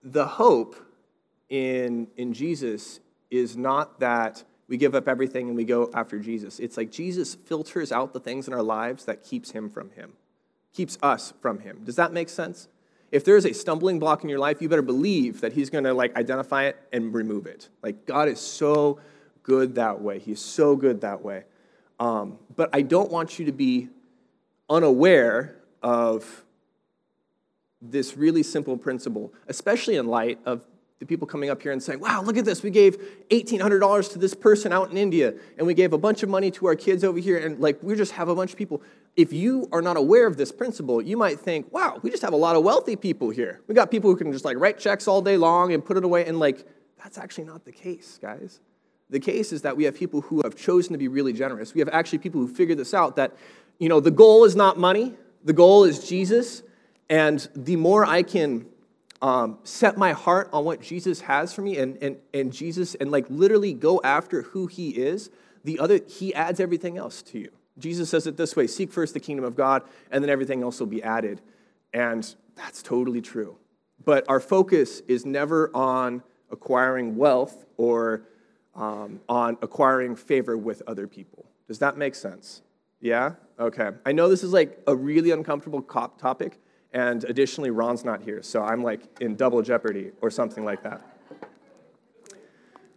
the 0.03 0.25
hope 0.25 0.75
in, 1.49 2.07
in 2.17 2.33
Jesus 2.33 2.99
is 3.29 3.57
not 3.57 3.99
that 3.99 4.43
we 4.67 4.77
give 4.77 4.95
up 4.95 5.07
everything 5.07 5.47
and 5.47 5.55
we 5.55 5.63
go 5.63 5.89
after 5.93 6.19
Jesus. 6.19 6.59
It's 6.59 6.77
like 6.77 6.91
Jesus 6.91 7.35
filters 7.35 7.91
out 7.91 8.13
the 8.13 8.19
things 8.19 8.47
in 8.47 8.53
our 8.53 8.63
lives 8.63 9.05
that 9.05 9.23
keeps 9.23 9.51
him 9.51 9.69
from 9.69 9.91
him, 9.91 10.13
keeps 10.73 10.97
us 11.01 11.33
from 11.41 11.59
him. 11.59 11.81
Does 11.83 11.95
that 11.95 12.11
make 12.11 12.29
sense? 12.29 12.67
If 13.11 13.23
there's 13.23 13.45
a 13.45 13.53
stumbling 13.53 13.99
block 13.99 14.23
in 14.23 14.29
your 14.29 14.39
life, 14.39 14.61
you 14.61 14.67
better 14.67 14.81
believe 14.81 15.41
that 15.41 15.53
he's 15.53 15.69
going 15.69 15.85
to 15.85 15.93
like 15.93 16.15
identify 16.15 16.65
it 16.65 16.77
and 16.91 17.13
remove 17.13 17.45
it. 17.45 17.69
Like 17.81 18.05
God 18.05 18.27
is 18.27 18.39
so 18.39 18.99
good 19.43 19.75
that 19.75 20.01
way. 20.01 20.19
He's 20.19 20.41
so 20.41 20.75
good 20.75 21.01
that 21.01 21.21
way. 21.21 21.43
Um, 21.99 22.37
but 22.55 22.69
I 22.73 22.81
don't 22.81 23.11
want 23.11 23.39
you 23.39 23.45
to 23.45 23.51
be 23.51 23.89
unaware 24.69 25.55
of 25.81 26.43
this 27.81 28.17
really 28.17 28.43
simple 28.43 28.77
principle, 28.77 29.33
especially 29.47 29.95
in 29.95 30.07
light 30.07 30.39
of 30.45 30.65
the 30.99 31.05
people 31.05 31.27
coming 31.27 31.49
up 31.49 31.61
here 31.61 31.71
and 31.71 31.81
saying, 31.81 31.99
wow, 31.99 32.21
look 32.23 32.37
at 32.37 32.45
this. 32.45 32.63
We 32.63 32.71
gave 32.71 32.97
$1,800 33.29 34.11
to 34.13 34.19
this 34.19 34.33
person 34.33 34.73
out 34.73 34.89
in 34.89 34.97
India, 34.97 35.33
and 35.57 35.67
we 35.67 35.73
gave 35.73 35.93
a 35.93 35.97
bunch 35.97 36.23
of 36.23 36.29
money 36.29 36.49
to 36.51 36.65
our 36.67 36.75
kids 36.75 37.03
over 37.03 37.19
here, 37.19 37.37
and 37.37 37.59
like 37.59 37.81
we 37.83 37.95
just 37.95 38.13
have 38.13 38.29
a 38.29 38.35
bunch 38.35 38.51
of 38.51 38.57
people. 38.57 38.81
If 39.15 39.31
you 39.31 39.67
are 39.71 39.81
not 39.81 39.97
aware 39.97 40.25
of 40.25 40.37
this 40.37 40.51
principle, 40.51 41.01
you 41.01 41.15
might 41.15 41.39
think, 41.39 41.71
wow, 41.71 41.99
we 42.01 42.09
just 42.09 42.23
have 42.23 42.33
a 42.33 42.37
lot 42.37 42.55
of 42.55 42.63
wealthy 42.63 42.95
people 42.95 43.29
here. 43.29 43.61
We 43.67 43.75
got 43.75 43.91
people 43.91 44.09
who 44.09 44.15
can 44.15 44.31
just 44.31 44.45
like 44.45 44.57
write 44.57 44.79
checks 44.79 45.07
all 45.07 45.21
day 45.21 45.37
long 45.37 45.73
and 45.73 45.85
put 45.85 45.97
it 45.97 46.03
away, 46.03 46.25
and 46.25 46.39
like 46.39 46.65
that's 47.03 47.17
actually 47.17 47.45
not 47.45 47.63
the 47.65 47.71
case, 47.71 48.17
guys. 48.19 48.59
The 49.09 49.19
case 49.19 49.53
is 49.53 49.61
that 49.61 49.77
we 49.77 49.85
have 49.85 49.95
people 49.95 50.21
who 50.21 50.41
have 50.43 50.55
chosen 50.55 50.91
to 50.93 50.97
be 50.97 51.07
really 51.07 51.31
generous. 51.31 51.73
We 51.73 51.79
have 51.79 51.89
actually 51.89 52.19
people 52.19 52.41
who 52.41 52.47
figure 52.47 52.75
this 52.75 52.93
out 52.93 53.15
that, 53.15 53.35
you 53.77 53.87
know, 53.87 53.99
the 53.99 54.11
goal 54.11 54.43
is 54.43 54.55
not 54.55 54.77
money, 54.77 55.13
the 55.45 55.53
goal 55.53 55.85
is 55.85 56.07
Jesus. 56.07 56.63
And 57.09 57.47
the 57.55 57.77
more 57.77 58.05
I 58.05 58.21
can 58.21 58.65
um, 59.21 59.59
set 59.63 59.97
my 59.97 60.13
heart 60.13 60.49
on 60.53 60.63
what 60.63 60.81
Jesus 60.81 61.21
has 61.21 61.53
for 61.53 61.61
me 61.61 61.77
and, 61.77 61.97
and, 62.01 62.17
and 62.33 62.53
Jesus 62.53 62.95
and 62.95 63.11
like 63.11 63.25
literally 63.29 63.73
go 63.73 63.99
after 64.03 64.43
who 64.43 64.67
he 64.67 64.89
is, 64.89 65.29
the 65.63 65.79
other, 65.79 65.99
he 66.07 66.33
adds 66.33 66.59
everything 66.59 66.97
else 66.97 67.21
to 67.23 67.39
you. 67.39 67.51
Jesus 67.79 68.09
says 68.09 68.27
it 68.27 68.37
this 68.37 68.55
way 68.55 68.67
seek 68.67 68.91
first 68.91 69.13
the 69.13 69.19
kingdom 69.19 69.45
of 69.45 69.55
God, 69.55 69.83
and 70.11 70.23
then 70.23 70.29
everything 70.29 70.63
else 70.63 70.79
will 70.79 70.87
be 70.87 71.03
added. 71.03 71.41
And 71.93 72.35
that's 72.55 72.81
totally 72.81 73.21
true. 73.21 73.57
But 74.03 74.25
our 74.29 74.39
focus 74.39 75.01
is 75.07 75.25
never 75.25 75.69
on 75.75 76.23
acquiring 76.51 77.17
wealth 77.17 77.65
or 77.77 78.23
um, 78.75 79.19
on 79.27 79.57
acquiring 79.61 80.15
favor 80.15 80.57
with 80.57 80.81
other 80.87 81.07
people. 81.07 81.45
Does 81.67 81.79
that 81.79 81.97
make 81.97 82.15
sense? 82.15 82.61
Yeah? 83.01 83.33
Okay. 83.59 83.89
I 84.05 84.11
know 84.11 84.29
this 84.29 84.43
is 84.43 84.53
like 84.53 84.79
a 84.87 84.95
really 84.95 85.31
uncomfortable 85.31 85.81
topic, 85.81 86.59
and 86.93 87.23
additionally, 87.25 87.69
Ron's 87.69 88.05
not 88.05 88.21
here, 88.21 88.41
so 88.41 88.63
I'm 88.63 88.83
like 88.83 89.01
in 89.21 89.35
double 89.35 89.61
jeopardy 89.61 90.11
or 90.21 90.31
something 90.31 90.63
like 90.63 90.83
that. 90.83 91.01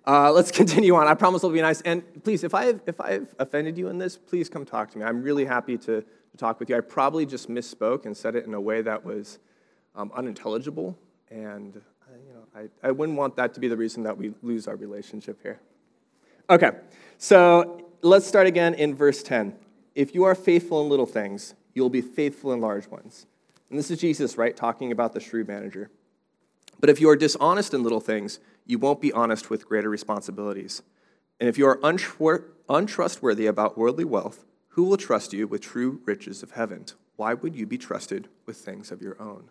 Uh, 0.07 0.33
let's 0.35 0.51
continue 0.51 0.95
on. 0.95 1.07
I 1.07 1.15
promise 1.15 1.43
it'll 1.43 1.55
be 1.55 1.61
nice. 1.61 1.81
And 1.83 2.03
please, 2.23 2.45
if 2.45 2.55
I've, 2.55 2.81
if 2.87 3.01
I've 3.01 3.35
offended 3.39 3.77
you 3.77 3.89
in 3.89 3.99
this, 3.99 4.17
please 4.17 4.49
come 4.49 4.65
talk 4.65 4.91
to 4.93 4.99
me. 4.99 5.05
I'm 5.05 5.23
really 5.23 5.45
happy 5.45 5.77
to, 5.79 6.03
to 6.03 6.37
talk 6.37 6.61
with 6.61 6.71
you. 6.71 6.77
I 6.77 6.81
probably 6.81 7.27
just 7.27 7.49
misspoke 7.49 8.07
and 8.07 8.17
said 8.17 8.37
it 8.37 8.47
in 8.47 8.55
a 8.55 8.61
way 8.61 8.83
that 8.83 9.05
was 9.05 9.39
um, 9.97 10.13
unintelligible, 10.15 10.97
and 11.31 11.77
uh, 11.77 12.15
you 12.27 12.33
know, 12.33 12.71
I, 12.83 12.89
I 12.89 12.91
wouldn't 12.93 13.19
want 13.19 13.37
that 13.37 13.55
to 13.55 13.61
be 13.61 13.69
the 13.69 13.77
reason 13.77 14.03
that 14.05 14.17
we 14.17 14.33
lose 14.43 14.69
our 14.69 14.77
relationship 14.77 15.41
here. 15.43 15.61
Okay, 16.49 16.71
so 17.19 17.89
let's 18.03 18.27
start 18.27 18.47
again 18.47 18.75
in 18.75 18.95
verse 18.95 19.23
10. 19.23 19.55
If 19.95 20.15
you 20.15 20.25
are 20.25 20.35
faithful 20.35 20.83
in 20.83 20.89
little 20.89 21.07
things, 21.07 21.55
you'll 21.75 21.91
be 21.91 22.01
faithful 22.01 22.53
in 22.53 22.61
large 22.61 22.89
ones. 22.89 23.27
And 23.71 23.79
this 23.79 23.91
is 23.91 24.01
Jesus, 24.01 24.37
right, 24.37 24.57
talking 24.57 24.93
about 24.93 25.13
the 25.13 25.21
shrewd 25.21 25.49
manager. 25.49 25.91
But 26.81 26.91
if 26.91 27.01
you 27.01 27.09
are 27.09 27.17
dishonest 27.17 27.73
in 27.73 27.83
little 27.83 28.01
things, 28.01 28.41
you 28.67 28.79
won't 28.79 29.01
be 29.01 29.13
honest 29.13 29.49
with 29.49 29.69
greater 29.69 29.89
responsibilities. 29.89 30.83
And 31.39 31.49
if 31.49 31.57
you 31.57 31.67
are 31.67 31.81
untrustworthy 32.69 33.47
about 33.47 33.79
worldly 33.79 34.05
wealth, 34.05 34.45
who 34.71 34.85
will 34.85 34.97
trust 34.97 35.33
you 35.33 35.47
with 35.47 35.63
true 35.63 36.01
riches 36.05 36.43
of 36.43 36.53
heaven? 36.53 36.87
Why 37.17 37.35
would 37.35 37.55
you 37.55 37.67
be 37.67 37.79
trusted 37.79 38.29
with 38.47 38.57
things 38.57 38.91
of 38.91 39.03
your 39.03 39.21
own? 39.21 39.51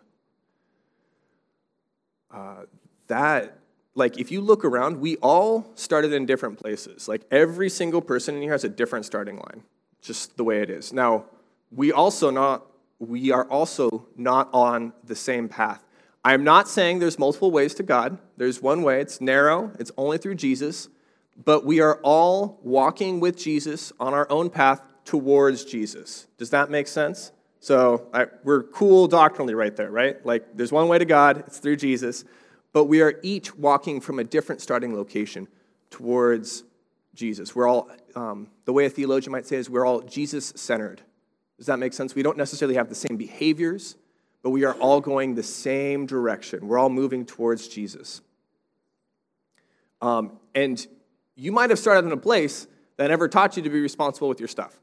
uh, 2.32 2.64
that, 3.08 3.58
like, 3.94 4.18
if 4.18 4.30
you 4.30 4.40
look 4.40 4.64
around, 4.64 5.00
we 5.00 5.16
all 5.16 5.66
started 5.74 6.12
in 6.12 6.26
different 6.26 6.58
places. 6.58 7.08
Like, 7.08 7.22
every 7.30 7.68
single 7.68 8.00
person 8.00 8.36
in 8.36 8.42
here 8.42 8.52
has 8.52 8.64
a 8.64 8.68
different 8.68 9.04
starting 9.04 9.36
line, 9.36 9.62
just 10.00 10.36
the 10.36 10.44
way 10.44 10.62
it 10.62 10.70
is. 10.70 10.92
Now, 10.92 11.24
we 11.72 11.92
also 11.92 12.30
not 12.30 12.66
we 13.00 13.32
are 13.32 13.46
also 13.46 14.06
not 14.16 14.48
on 14.52 14.92
the 15.04 15.16
same 15.16 15.48
path. 15.48 15.84
I'm 16.22 16.44
not 16.44 16.68
saying 16.68 16.98
there's 16.98 17.18
multiple 17.18 17.50
ways 17.50 17.74
to 17.74 17.82
God. 17.82 18.18
There's 18.36 18.60
one 18.60 18.82
way, 18.82 19.00
it's 19.00 19.20
narrow, 19.20 19.72
it's 19.78 19.90
only 19.96 20.18
through 20.18 20.34
Jesus, 20.34 20.88
but 21.42 21.64
we 21.64 21.80
are 21.80 21.98
all 22.02 22.60
walking 22.62 23.18
with 23.18 23.38
Jesus 23.38 23.92
on 23.98 24.12
our 24.12 24.30
own 24.30 24.50
path 24.50 24.82
towards 25.06 25.64
Jesus. 25.64 26.28
Does 26.36 26.50
that 26.50 26.70
make 26.70 26.86
sense? 26.86 27.32
So 27.58 28.06
I, 28.12 28.26
we're 28.44 28.64
cool 28.64 29.08
doctrinally 29.08 29.54
right 29.54 29.74
there, 29.74 29.90
right? 29.90 30.24
Like 30.24 30.54
there's 30.54 30.72
one 30.72 30.88
way 30.88 30.98
to 30.98 31.06
God, 31.06 31.44
it's 31.46 31.58
through 31.58 31.76
Jesus, 31.76 32.24
but 32.74 32.84
we 32.84 33.00
are 33.00 33.18
each 33.22 33.56
walking 33.56 34.00
from 34.00 34.18
a 34.18 34.24
different 34.24 34.60
starting 34.60 34.94
location 34.94 35.48
towards 35.88 36.64
Jesus. 37.14 37.54
We're 37.54 37.66
all, 37.66 37.90
um, 38.14 38.48
the 38.66 38.74
way 38.74 38.84
a 38.84 38.90
theologian 38.90 39.32
might 39.32 39.46
say 39.46 39.56
is, 39.56 39.70
we're 39.70 39.86
all 39.86 40.00
Jesus 40.02 40.52
centered. 40.54 41.00
Does 41.60 41.66
that 41.66 41.78
make 41.78 41.92
sense? 41.92 42.14
We 42.14 42.22
don't 42.22 42.38
necessarily 42.38 42.76
have 42.76 42.88
the 42.88 42.94
same 42.94 43.18
behaviors, 43.18 43.96
but 44.42 44.48
we 44.48 44.64
are 44.64 44.72
all 44.76 44.98
going 44.98 45.34
the 45.34 45.42
same 45.42 46.06
direction. 46.06 46.66
We're 46.66 46.78
all 46.78 46.88
moving 46.88 47.26
towards 47.26 47.68
Jesus. 47.68 48.22
Um, 50.00 50.38
and 50.54 50.86
you 51.36 51.52
might 51.52 51.68
have 51.68 51.78
started 51.78 52.06
in 52.06 52.12
a 52.12 52.16
place 52.16 52.66
that 52.96 53.08
never 53.08 53.28
taught 53.28 53.58
you 53.58 53.62
to 53.62 53.68
be 53.68 53.78
responsible 53.78 54.26
with 54.26 54.40
your 54.40 54.48
stuff. 54.48 54.80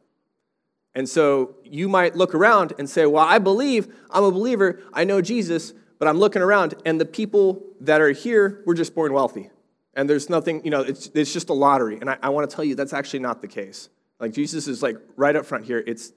And 0.93 1.10
so 1.10 1.55
you 1.63 1.89
might 1.89 2.15
look 2.15 2.36
around 2.36 2.74
and 2.77 2.88
say, 2.88 3.07
Well, 3.07 3.25
I 3.25 3.39
believe, 3.39 3.91
I'm 4.12 4.24
a 4.24 4.31
believer, 4.31 4.79
I 4.93 5.03
know 5.03 5.19
Jesus, 5.19 5.74
but 5.98 6.07
I'm 6.07 6.19
looking 6.19 6.43
around, 6.43 6.75
and 6.86 7.01
the 7.01 7.05
people 7.05 7.63
that 7.81 8.01
are 8.01 8.12
here 8.12 8.62
were 8.67 8.75
just 8.75 8.93
born 8.93 9.13
wealthy. 9.13 9.50
And 9.96 10.07
there's 10.07 10.29
nothing, 10.29 10.63
you 10.63 10.69
know, 10.69 10.81
it's, 10.81 11.10
it's 11.15 11.34
just 11.34 11.50
a 11.50 11.53
lottery. 11.53 11.98
And 12.00 12.07
I, 12.07 12.19
I 12.22 12.29
want 12.29 12.48
to 12.48 12.55
tell 12.55 12.63
you 12.63 12.75
that's 12.75 12.93
actually 12.93 13.22
not 13.22 13.41
the 13.41 13.48
case. 13.48 13.89
Like 14.19 14.31
Jesus 14.31 14.67
is 14.67 14.84
like 14.84 14.98
right 15.15 15.36
up 15.36 15.43
front 15.43 15.65
here. 15.65 15.84
It's 15.88 16.13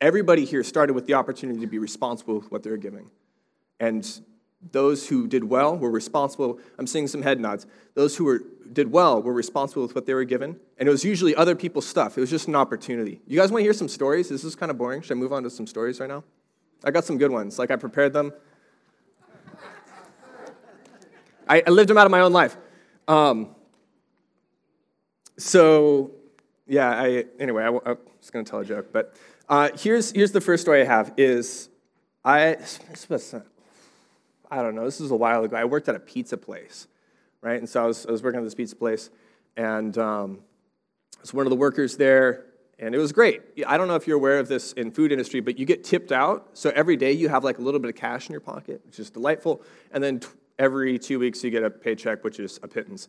Everybody 0.00 0.44
here 0.44 0.62
started 0.62 0.92
with 0.92 1.06
the 1.06 1.14
opportunity 1.14 1.60
to 1.60 1.66
be 1.66 1.78
responsible 1.78 2.38
with 2.38 2.50
what 2.52 2.62
they 2.62 2.70
were 2.70 2.76
giving. 2.76 3.10
And 3.80 4.08
those 4.72 5.08
who 5.08 5.26
did 5.26 5.44
well 5.44 5.76
were 5.76 5.90
responsible. 5.90 6.58
I'm 6.78 6.86
seeing 6.86 7.06
some 7.06 7.22
head 7.22 7.40
nods. 7.40 7.66
Those 7.94 8.16
who 8.16 8.24
were, 8.24 8.42
did 8.72 8.90
well 8.92 9.22
were 9.22 9.32
responsible 9.32 9.82
with 9.82 9.94
what 9.94 10.06
they 10.06 10.14
were 10.14 10.24
given. 10.24 10.58
And 10.78 10.88
it 10.88 10.92
was 10.92 11.04
usually 11.04 11.34
other 11.34 11.54
people's 11.54 11.86
stuff. 11.86 12.16
It 12.16 12.20
was 12.20 12.30
just 12.30 12.48
an 12.48 12.56
opportunity. 12.56 13.20
You 13.26 13.38
guys 13.38 13.50
want 13.50 13.60
to 13.60 13.64
hear 13.64 13.72
some 13.72 13.88
stories? 13.88 14.28
This 14.28 14.44
is 14.44 14.54
kind 14.54 14.70
of 14.70 14.78
boring. 14.78 15.02
Should 15.02 15.16
I 15.16 15.20
move 15.20 15.32
on 15.32 15.42
to 15.44 15.50
some 15.50 15.66
stories 15.66 16.00
right 16.00 16.08
now? 16.08 16.24
I 16.84 16.90
got 16.90 17.04
some 17.04 17.18
good 17.18 17.30
ones. 17.30 17.58
Like 17.58 17.70
I 17.70 17.76
prepared 17.76 18.12
them. 18.12 18.32
I, 21.48 21.62
I 21.66 21.70
lived 21.70 21.88
them 21.88 21.98
out 21.98 22.06
of 22.06 22.10
my 22.10 22.20
own 22.20 22.32
life. 22.32 22.56
Um, 23.06 23.54
so, 25.38 26.10
yeah, 26.66 26.90
I, 26.90 27.24
anyway, 27.38 27.62
I, 27.62 27.68
I 27.68 27.96
was 28.20 28.30
going 28.30 28.44
to 28.44 28.50
tell 28.50 28.60
a 28.60 28.64
joke, 28.64 28.88
but 28.92 29.16
uh, 29.48 29.70
here's, 29.76 30.12
here's 30.12 30.32
the 30.32 30.40
first 30.40 30.62
story 30.62 30.82
I 30.82 30.84
have 30.84 31.12
is 31.16 31.68
I, 32.24 32.56
I 34.50 34.62
don't 34.62 34.74
know, 34.74 34.84
this 34.84 35.00
was 35.00 35.10
a 35.10 35.16
while 35.16 35.44
ago. 35.44 35.56
I 35.56 35.64
worked 35.64 35.88
at 35.88 35.94
a 35.94 36.00
pizza 36.00 36.36
place, 36.36 36.86
right? 37.40 37.58
And 37.58 37.68
so 37.68 37.84
I 37.84 37.86
was, 37.86 38.06
I 38.06 38.10
was 38.10 38.22
working 38.22 38.40
at 38.40 38.44
this 38.44 38.54
pizza 38.54 38.76
place, 38.76 39.10
and 39.56 39.96
um, 39.96 40.40
I 41.16 41.20
was 41.22 41.32
one 41.32 41.46
of 41.46 41.50
the 41.50 41.56
workers 41.56 41.96
there, 41.96 42.46
and 42.78 42.94
it 42.94 42.98
was 42.98 43.12
great. 43.12 43.42
I 43.66 43.76
don't 43.76 43.88
know 43.88 43.94
if 43.94 44.06
you're 44.06 44.16
aware 44.16 44.38
of 44.38 44.48
this 44.48 44.72
in 44.74 44.90
food 44.90 45.10
industry, 45.10 45.40
but 45.40 45.58
you 45.58 45.66
get 45.66 45.84
tipped 45.84 46.12
out. 46.12 46.50
So 46.52 46.70
every 46.74 46.96
day 46.96 47.12
you 47.12 47.28
have 47.28 47.44
like 47.44 47.58
a 47.58 47.62
little 47.62 47.80
bit 47.80 47.88
of 47.88 47.96
cash 47.96 48.28
in 48.28 48.32
your 48.32 48.40
pocket, 48.40 48.82
which 48.86 49.00
is 49.00 49.10
delightful. 49.10 49.62
And 49.90 50.02
then 50.04 50.20
t- 50.20 50.28
every 50.58 50.98
two 50.98 51.18
weeks 51.18 51.42
you 51.42 51.50
get 51.50 51.64
a 51.64 51.70
paycheck, 51.70 52.22
which 52.22 52.38
is 52.38 52.60
a 52.62 52.68
pittance. 52.68 53.08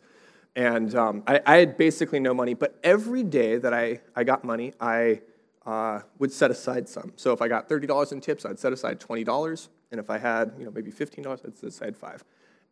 And 0.56 0.94
um, 0.96 1.22
I, 1.26 1.40
I, 1.46 1.56
had 1.58 1.76
basically 1.76 2.18
no 2.18 2.34
money, 2.34 2.54
but 2.54 2.76
every 2.82 3.22
day 3.22 3.58
that 3.58 3.72
I, 3.72 4.00
I 4.16 4.24
got 4.24 4.42
money, 4.42 4.72
I 4.80 5.20
uh, 5.66 6.00
would 6.18 6.32
set 6.32 6.50
aside 6.50 6.88
some. 6.88 7.12
So 7.16 7.32
if 7.32 7.42
I 7.42 7.48
got 7.48 7.68
$30 7.68 8.12
in 8.12 8.20
tips, 8.20 8.44
I'd 8.44 8.58
set 8.58 8.72
aside 8.72 9.00
$20. 9.00 9.68
And 9.90 10.00
if 10.00 10.08
I 10.10 10.18
had, 10.18 10.52
you 10.58 10.64
know, 10.64 10.70
maybe 10.70 10.90
$15, 10.90 11.26
I'd 11.32 11.56
set 11.56 11.68
aside 11.68 11.96
five. 11.96 12.24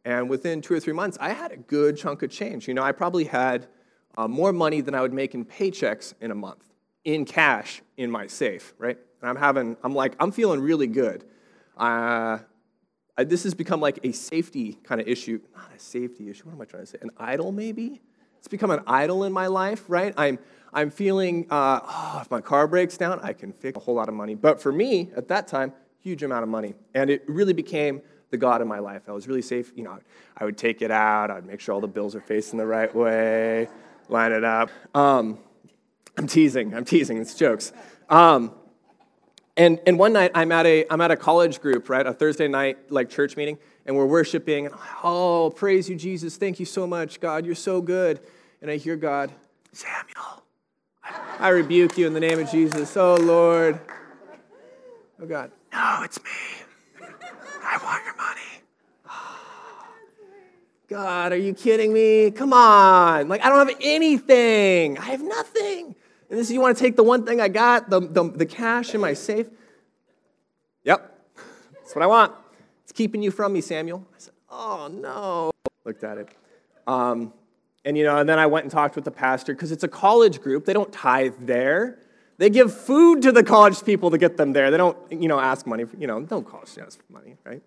And 0.04 0.30
within 0.30 0.62
two 0.62 0.74
or 0.74 0.80
three 0.80 0.92
months, 0.92 1.18
I 1.20 1.30
had 1.30 1.52
a 1.52 1.56
good 1.56 1.96
chunk 1.96 2.22
of 2.22 2.30
change. 2.30 2.68
You 2.68 2.74
know, 2.74 2.82
I 2.82 2.92
probably 2.92 3.24
had 3.24 3.66
uh, 4.16 4.28
more 4.28 4.52
money 4.52 4.80
than 4.80 4.94
I 4.94 5.02
would 5.02 5.12
make 5.12 5.34
in 5.34 5.44
paychecks 5.44 6.14
in 6.20 6.30
a 6.30 6.34
month, 6.34 6.64
in 7.04 7.24
cash, 7.24 7.82
in 7.96 8.10
my 8.10 8.26
safe, 8.26 8.74
right? 8.78 8.98
And 9.20 9.28
I'm 9.28 9.36
having, 9.36 9.76
I'm 9.82 9.94
like, 9.94 10.14
I'm 10.18 10.32
feeling 10.32 10.60
really 10.60 10.86
good. 10.86 11.24
Uh, 11.76 12.38
I, 13.16 13.24
this 13.24 13.42
has 13.42 13.54
become 13.54 13.80
like 13.80 13.98
a 14.04 14.12
safety 14.12 14.78
kind 14.84 15.00
of 15.00 15.08
issue. 15.08 15.40
Not 15.54 15.70
a 15.76 15.78
safety 15.78 16.30
issue, 16.30 16.44
what 16.44 16.54
am 16.54 16.60
I 16.62 16.64
trying 16.64 16.84
to 16.84 16.86
say? 16.86 16.98
An 17.02 17.10
idol, 17.18 17.52
maybe? 17.52 18.00
It's 18.38 18.48
become 18.48 18.70
an 18.70 18.80
idol 18.86 19.24
in 19.24 19.32
my 19.32 19.46
life, 19.46 19.84
right? 19.88 20.14
I'm, 20.16 20.38
I'm 20.72 20.90
feeling, 20.90 21.46
uh, 21.50 21.80
oh, 21.82 22.18
if 22.22 22.30
my 22.30 22.40
car 22.40 22.66
breaks 22.66 22.96
down, 22.96 23.20
I 23.22 23.32
can 23.32 23.52
fix 23.52 23.76
a 23.76 23.80
whole 23.80 23.94
lot 23.94 24.08
of 24.08 24.14
money. 24.14 24.34
But 24.34 24.60
for 24.60 24.72
me, 24.72 25.10
at 25.16 25.28
that 25.28 25.48
time, 25.48 25.72
huge 26.00 26.22
amount 26.22 26.42
of 26.42 26.48
money. 26.48 26.74
And 26.94 27.10
it 27.10 27.24
really 27.26 27.52
became 27.52 28.02
the 28.30 28.36
God 28.36 28.60
in 28.60 28.68
my 28.68 28.78
life. 28.78 29.02
I 29.08 29.12
was 29.12 29.26
really 29.26 29.42
safe. 29.42 29.72
You 29.74 29.84
know, 29.84 29.98
I 30.36 30.44
would 30.44 30.58
take 30.58 30.82
it 30.82 30.90
out. 30.90 31.30
I'd 31.30 31.46
make 31.46 31.60
sure 31.60 31.74
all 31.74 31.80
the 31.80 31.88
bills 31.88 32.14
are 32.14 32.20
facing 32.20 32.58
the 32.58 32.66
right 32.66 32.94
way, 32.94 33.68
line 34.08 34.32
it 34.32 34.44
up. 34.44 34.70
Um, 34.94 35.38
I'm 36.16 36.26
teasing. 36.26 36.74
I'm 36.74 36.84
teasing. 36.84 37.18
It's 37.18 37.34
jokes. 37.34 37.72
Um, 38.08 38.52
and, 39.58 39.80
and 39.86 39.98
one 39.98 40.12
night 40.12 40.30
I'm 40.34 40.52
at, 40.52 40.64
a, 40.64 40.86
I'm 40.90 41.00
at 41.00 41.10
a 41.10 41.16
college 41.16 41.60
group, 41.60 41.88
right? 41.88 42.06
A 42.06 42.12
Thursday 42.12 42.48
night 42.48 42.90
like 42.90 43.10
church 43.10 43.36
meeting, 43.36 43.58
and 43.84 43.96
we're 43.96 44.06
worshiping. 44.06 44.68
Oh, 45.02 45.52
praise 45.54 45.90
you, 45.90 45.96
Jesus. 45.96 46.36
Thank 46.36 46.60
you 46.60 46.66
so 46.66 46.86
much, 46.86 47.20
God. 47.20 47.44
You're 47.44 47.54
so 47.54 47.80
good. 47.80 48.20
And 48.62 48.70
I 48.70 48.76
hear 48.76 48.96
God, 48.96 49.30
Samuel, 49.72 50.42
I 51.38 51.48
rebuke 51.48 51.98
you 51.98 52.06
in 52.06 52.14
the 52.14 52.20
name 52.20 52.38
of 52.38 52.50
Jesus. 52.50 52.96
Oh, 52.96 53.16
Lord. 53.16 53.78
Oh, 55.20 55.26
God. 55.26 55.50
No, 55.72 56.00
it's 56.04 56.22
me. 56.22 56.30
I 57.62 57.78
want 57.82 58.04
your 58.04 58.16
money. 58.16 58.40
God, 60.88 61.32
are 61.32 61.36
you 61.36 61.52
kidding 61.52 61.92
me? 61.92 62.30
Come 62.30 62.54
on. 62.54 63.28
Like, 63.28 63.44
I 63.44 63.50
don't 63.50 63.68
have 63.68 63.76
anything. 63.82 64.96
I 64.96 65.02
have 65.02 65.22
nothing. 65.22 65.94
And 66.30 66.38
this, 66.38 66.48
is, 66.48 66.52
you 66.52 66.60
want 66.60 66.76
to 66.76 66.82
take 66.82 66.96
the 66.96 67.02
one 67.02 67.24
thing 67.24 67.40
I 67.40 67.48
got, 67.48 67.88
the, 67.88 68.00
the, 68.00 68.24
the 68.24 68.46
cash 68.46 68.94
in 68.94 69.00
my 69.00 69.14
safe? 69.14 69.46
Yep. 70.84 71.18
That's 71.74 71.94
what 71.94 72.02
I 72.02 72.06
want. 72.06 72.34
It's 72.82 72.92
keeping 72.92 73.22
you 73.22 73.30
from 73.30 73.52
me, 73.52 73.60
Samuel. 73.60 74.06
I 74.14 74.18
said, 74.18 74.34
oh, 74.50 74.90
no. 74.92 75.50
Looked 75.84 76.04
at 76.04 76.18
it. 76.18 76.28
Um, 76.86 77.32
and, 77.84 77.96
you 77.96 78.04
know, 78.04 78.18
and 78.18 78.28
then 78.28 78.38
I 78.38 78.46
went 78.46 78.64
and 78.64 78.70
talked 78.70 78.94
with 78.94 79.04
the 79.04 79.10
pastor 79.10 79.54
because 79.54 79.72
it's 79.72 79.84
a 79.84 79.88
college 79.88 80.42
group. 80.42 80.66
They 80.66 80.74
don't 80.74 80.92
tithe 80.92 81.34
there. 81.40 81.98
They 82.36 82.50
give 82.50 82.76
food 82.76 83.22
to 83.22 83.32
the 83.32 83.42
college 83.42 83.82
people 83.84 84.10
to 84.10 84.18
get 84.18 84.36
them 84.36 84.52
there. 84.52 84.70
They 84.70 84.76
don't, 84.76 84.96
you 85.10 85.28
know, 85.28 85.40
ask 85.40 85.66
money. 85.66 85.84
For, 85.84 85.96
you 85.96 86.06
know, 86.06 86.20
don't 86.20 86.46
college 86.46 86.76
ask 86.78 87.00
money, 87.10 87.36
right? 87.44 87.62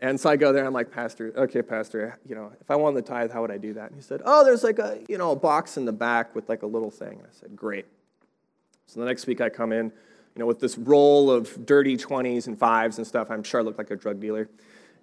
And 0.00 0.20
so 0.20 0.30
I 0.30 0.36
go 0.36 0.52
there. 0.52 0.64
I'm 0.64 0.72
like, 0.72 0.90
Pastor, 0.90 1.32
okay, 1.36 1.62
Pastor, 1.62 2.18
you 2.26 2.34
know, 2.34 2.52
if 2.60 2.70
I 2.70 2.76
wanted 2.76 3.04
the 3.04 3.08
tithe, 3.08 3.32
how 3.32 3.42
would 3.42 3.50
I 3.50 3.58
do 3.58 3.74
that? 3.74 3.86
And 3.88 3.96
he 3.96 4.02
said, 4.02 4.22
Oh, 4.24 4.44
there's 4.44 4.62
like 4.64 4.78
a, 4.78 5.00
you 5.08 5.18
know, 5.18 5.32
a 5.32 5.36
box 5.36 5.76
in 5.76 5.84
the 5.84 5.92
back 5.92 6.34
with 6.34 6.48
like 6.48 6.62
a 6.62 6.66
little 6.66 6.90
thing. 6.90 7.18
And 7.18 7.22
I 7.22 7.32
said, 7.32 7.56
Great. 7.56 7.86
So 8.86 9.00
the 9.00 9.06
next 9.06 9.26
week 9.26 9.40
I 9.40 9.48
come 9.48 9.72
in, 9.72 9.86
you 9.86 10.40
know, 10.40 10.46
with 10.46 10.60
this 10.60 10.76
roll 10.78 11.30
of 11.30 11.66
dirty 11.66 11.96
20s 11.96 12.46
and 12.46 12.58
fives 12.58 12.98
and 12.98 13.06
stuff. 13.06 13.30
I'm 13.30 13.42
sure 13.42 13.60
I 13.60 13.62
look 13.62 13.78
like 13.78 13.90
a 13.90 13.96
drug 13.96 14.20
dealer. 14.20 14.48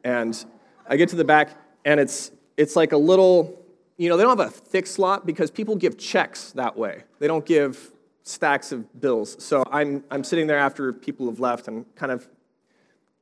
And 0.03 0.43
I 0.87 0.97
get 0.97 1.09
to 1.09 1.15
the 1.15 1.25
back, 1.25 1.51
and 1.85 1.99
it's 1.99 2.31
it's 2.57 2.75
like 2.75 2.91
a 2.91 2.97
little 2.97 3.61
you 4.01 4.09
know, 4.09 4.17
they 4.17 4.23
don't 4.23 4.35
have 4.35 4.47
a 4.47 4.51
thick 4.51 4.87
slot 4.87 5.27
because 5.27 5.51
people 5.51 5.75
give 5.75 5.95
checks 5.95 6.53
that 6.53 6.75
way. 6.75 7.03
They 7.19 7.27
don't 7.27 7.45
give 7.45 7.91
stacks 8.23 8.71
of 8.71 8.99
bills. 8.99 9.35
So 9.43 9.63
I'm, 9.71 10.03
I'm 10.09 10.23
sitting 10.23 10.47
there 10.47 10.57
after 10.57 10.91
people 10.91 11.27
have 11.27 11.39
left 11.39 11.67
and 11.67 11.85
kind 11.95 12.11
of 12.11 12.27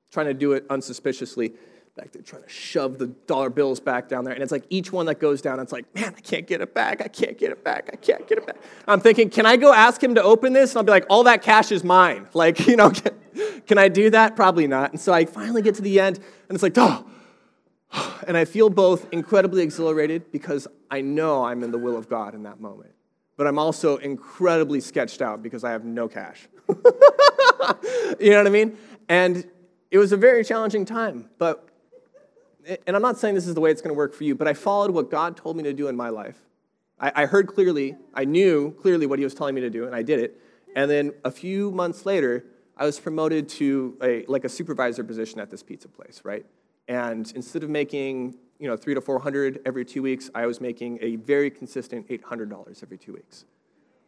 trying 0.10 0.28
to 0.28 0.34
do 0.34 0.54
it 0.54 0.66
unsuspiciously. 0.70 1.52
There 2.12 2.22
trying 2.22 2.44
to 2.44 2.50
shove 2.50 2.98
the 2.98 3.08
dollar 3.08 3.50
bills 3.50 3.80
back 3.80 4.08
down 4.08 4.24
there. 4.24 4.34
And 4.34 4.42
it's 4.42 4.52
like 4.52 4.66
each 4.70 4.92
one 4.92 5.06
that 5.08 5.20
goes 5.20 5.42
down, 5.42 5.60
it's 5.60 5.72
like, 5.72 5.94
man, 5.96 6.14
I 6.16 6.22
can't 6.22 6.48
get 6.48 6.62
it 6.62 6.74
back. 6.74 7.02
I 7.02 7.08
can't 7.08 7.38
get 7.38 7.52
it 7.52 7.64
back. 7.64 7.90
I 7.92 7.96
can't 7.96 8.28
get 8.28 8.38
it 8.38 8.46
back. 8.46 8.58
I'm 8.88 9.00
thinking, 9.00 9.30
can 9.30 9.46
I 9.46 9.58
go 9.58 9.74
ask 9.74 10.02
him 10.04 10.16
to 10.16 10.24
open 10.24 10.54
this? 10.54 10.72
And 10.72 10.78
I'll 10.78 10.84
be 10.84 10.92
like, 10.92 11.06
all 11.10 11.24
that 11.24 11.42
cash 11.42 11.72
is 11.72 11.84
mine. 11.84 12.28
Like, 12.40 12.68
you 12.68 12.78
know, 12.78 12.90
can, 12.90 13.14
can 13.68 13.78
I 13.78 13.90
do 13.90 14.12
that? 14.12 14.38
Probably 14.38 14.66
not. 14.66 14.92
And 14.92 15.02
so 15.02 15.12
I 15.12 15.26
finally 15.26 15.62
get 15.62 15.76
to 15.76 15.82
the 15.82 16.00
end, 16.00 16.18
and 16.18 16.56
it's 16.56 16.64
like, 16.64 16.78
oh, 16.78 17.06
and 18.28 18.38
I 18.38 18.46
feel 18.46 18.70
both 18.70 19.12
incredibly 19.12 19.62
exhilarated 19.62 20.32
because 20.32 20.68
I 20.90 21.02
know 21.02 21.44
I'm 21.44 21.64
in 21.64 21.72
the 21.72 21.78
will 21.78 21.98
of 21.98 22.08
God 22.10 22.34
in 22.34 22.44
that 22.44 22.62
moment. 22.62 22.94
But 23.36 23.48
I'm 23.48 23.58
also 23.58 23.98
incredibly 23.98 24.80
sketched 24.82 25.22
out 25.22 25.42
because 25.42 25.64
I 25.64 25.72
have 25.72 25.86
no 25.86 26.08
cash. 26.08 26.48
you 28.20 28.32
know 28.32 28.38
what 28.38 28.48
I 28.48 28.50
mean? 28.50 28.78
And 29.08 29.46
it 29.92 29.98
was 29.98 30.12
a 30.12 30.18
very 30.18 30.44
challenging 30.44 30.86
time. 30.86 31.30
But, 31.38 31.69
and 32.86 32.96
I'm 32.96 33.02
not 33.02 33.18
saying 33.18 33.36
this 33.36 33.48
is 33.48 33.56
the 33.56 33.62
way 33.62 33.72
it's 33.72 33.82
going 33.82 33.94
to 33.94 33.98
work 33.98 34.14
for 34.14 34.24
you, 34.24 34.36
but 34.36 34.48
I 34.48 34.54
followed 34.54 34.92
what 34.92 35.10
God 35.10 35.38
told 35.38 35.58
me 35.58 35.64
to 35.64 35.74
do 35.74 35.88
in 35.88 35.96
my 35.96 36.10
life. 36.10 36.38
I, 37.00 37.24
I 37.24 37.26
heard 37.26 37.48
clearly, 37.48 37.96
I 38.14 38.26
knew 38.26 38.72
clearly 38.72 39.06
what 39.06 39.20
He 39.20 39.26
was 39.26 39.34
telling 39.34 39.56
me 39.56 39.62
to 39.62 39.70
do, 39.70 39.86
and 39.86 39.96
I 39.96 40.04
did 40.04 40.20
it. 40.20 40.40
And 40.76 40.90
then 40.90 41.14
a 41.24 41.32
few 41.32 41.72
months 41.72 42.06
later, 42.06 42.46
I 42.78 42.86
was 42.86 43.00
promoted 43.00 43.50
to 43.50 43.98
a, 44.02 44.26
like 44.28 44.46
a 44.46 44.50
supervisor 44.50 45.04
position 45.04 45.40
at 45.40 45.50
this 45.50 45.64
pizza 45.64 45.88
place, 45.88 46.22
right? 46.24 46.46
And 46.88 47.32
instead 47.36 47.64
of 47.64 47.70
making 47.70 48.38
you 48.60 48.68
know, 48.68 48.76
three 48.76 48.94
to 48.94 49.02
400 49.02 49.62
every 49.66 49.86
two 49.86 50.02
weeks, 50.02 50.30
I 50.36 50.46
was 50.46 50.60
making 50.60 51.00
a 51.02 51.16
very 51.16 51.50
consistent 51.50 52.08
$800 52.10 52.84
every 52.84 52.98
two 52.98 53.14
weeks. 53.14 53.46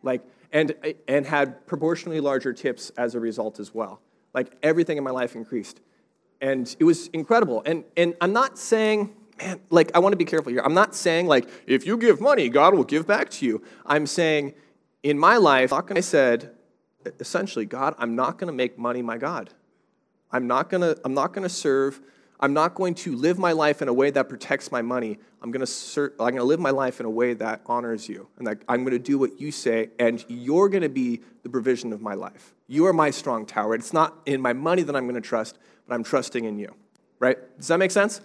Like, 0.03 0.21
and, 0.51 0.75
and 1.07 1.25
had 1.25 1.65
proportionally 1.67 2.19
larger 2.19 2.53
tips 2.53 2.89
as 2.97 3.15
a 3.15 3.19
result 3.19 3.59
as 3.59 3.73
well. 3.73 4.01
Like, 4.33 4.53
everything 4.61 4.97
in 4.97 5.03
my 5.03 5.11
life 5.11 5.35
increased. 5.35 5.79
And 6.41 6.75
it 6.79 6.83
was 6.83 7.07
incredible. 7.09 7.61
And, 7.65 7.83
and 7.95 8.15
I'm 8.19 8.33
not 8.33 8.57
saying, 8.57 9.15
man, 9.37 9.59
like, 9.69 9.91
I 9.95 9.99
want 9.99 10.13
to 10.13 10.17
be 10.17 10.25
careful 10.25 10.51
here. 10.51 10.61
I'm 10.65 10.73
not 10.73 10.95
saying, 10.95 11.27
like, 11.27 11.47
if 11.67 11.85
you 11.85 11.97
give 11.97 12.19
money, 12.19 12.49
God 12.49 12.73
will 12.73 12.83
give 12.83 13.05
back 13.07 13.29
to 13.31 13.45
you. 13.45 13.61
I'm 13.85 14.07
saying, 14.07 14.55
in 15.03 15.17
my 15.19 15.37
life, 15.37 15.71
I 15.71 15.99
said, 15.99 16.51
essentially, 17.19 17.65
God, 17.65 17.95
I'm 17.97 18.15
not 18.15 18.37
going 18.37 18.47
to 18.47 18.53
make 18.53 18.77
money 18.77 19.01
my 19.01 19.17
God. 19.17 19.51
I'm 20.31 20.47
not 20.47 20.69
going 20.69 20.81
to, 20.81 20.99
I'm 21.05 21.13
not 21.13 21.33
going 21.33 21.43
to 21.43 21.49
serve 21.49 22.01
I'm 22.41 22.53
not 22.53 22.73
going 22.73 22.95
to 22.95 23.15
live 23.15 23.37
my 23.37 23.51
life 23.51 23.81
in 23.81 23.87
a 23.87 23.93
way 23.93 24.09
that 24.09 24.27
protects 24.27 24.71
my 24.71 24.81
money. 24.81 25.19
I'm 25.41 25.51
going 25.51 25.59
to, 25.59 25.67
ser- 25.67 26.13
I'm 26.13 26.31
going 26.31 26.37
to 26.37 26.43
live 26.43 26.59
my 26.59 26.71
life 26.71 26.99
in 26.99 27.05
a 27.05 27.09
way 27.09 27.33
that 27.35 27.61
honors 27.67 28.09
you. 28.09 28.27
And 28.37 28.47
that 28.47 28.63
I'm 28.67 28.83
going 28.83 28.93
to 28.93 28.99
do 28.99 29.19
what 29.19 29.39
you 29.39 29.51
say, 29.51 29.89
and 29.99 30.23
you're 30.27 30.69
going 30.69 30.81
to 30.81 30.89
be 30.89 31.21
the 31.43 31.49
provision 31.49 31.93
of 31.93 32.01
my 32.01 32.15
life. 32.15 32.53
You 32.67 32.87
are 32.87 32.93
my 32.93 33.11
strong 33.11 33.45
tower. 33.45 33.75
It's 33.75 33.93
not 33.93 34.17
in 34.25 34.41
my 34.41 34.53
money 34.53 34.81
that 34.81 34.95
I'm 34.95 35.03
going 35.03 35.21
to 35.21 35.27
trust, 35.27 35.59
but 35.87 35.93
I'm 35.93 36.03
trusting 36.03 36.45
in 36.45 36.57
you. 36.57 36.73
Right? 37.19 37.37
Does 37.57 37.67
that 37.67 37.77
make 37.77 37.91
sense? 37.91 38.21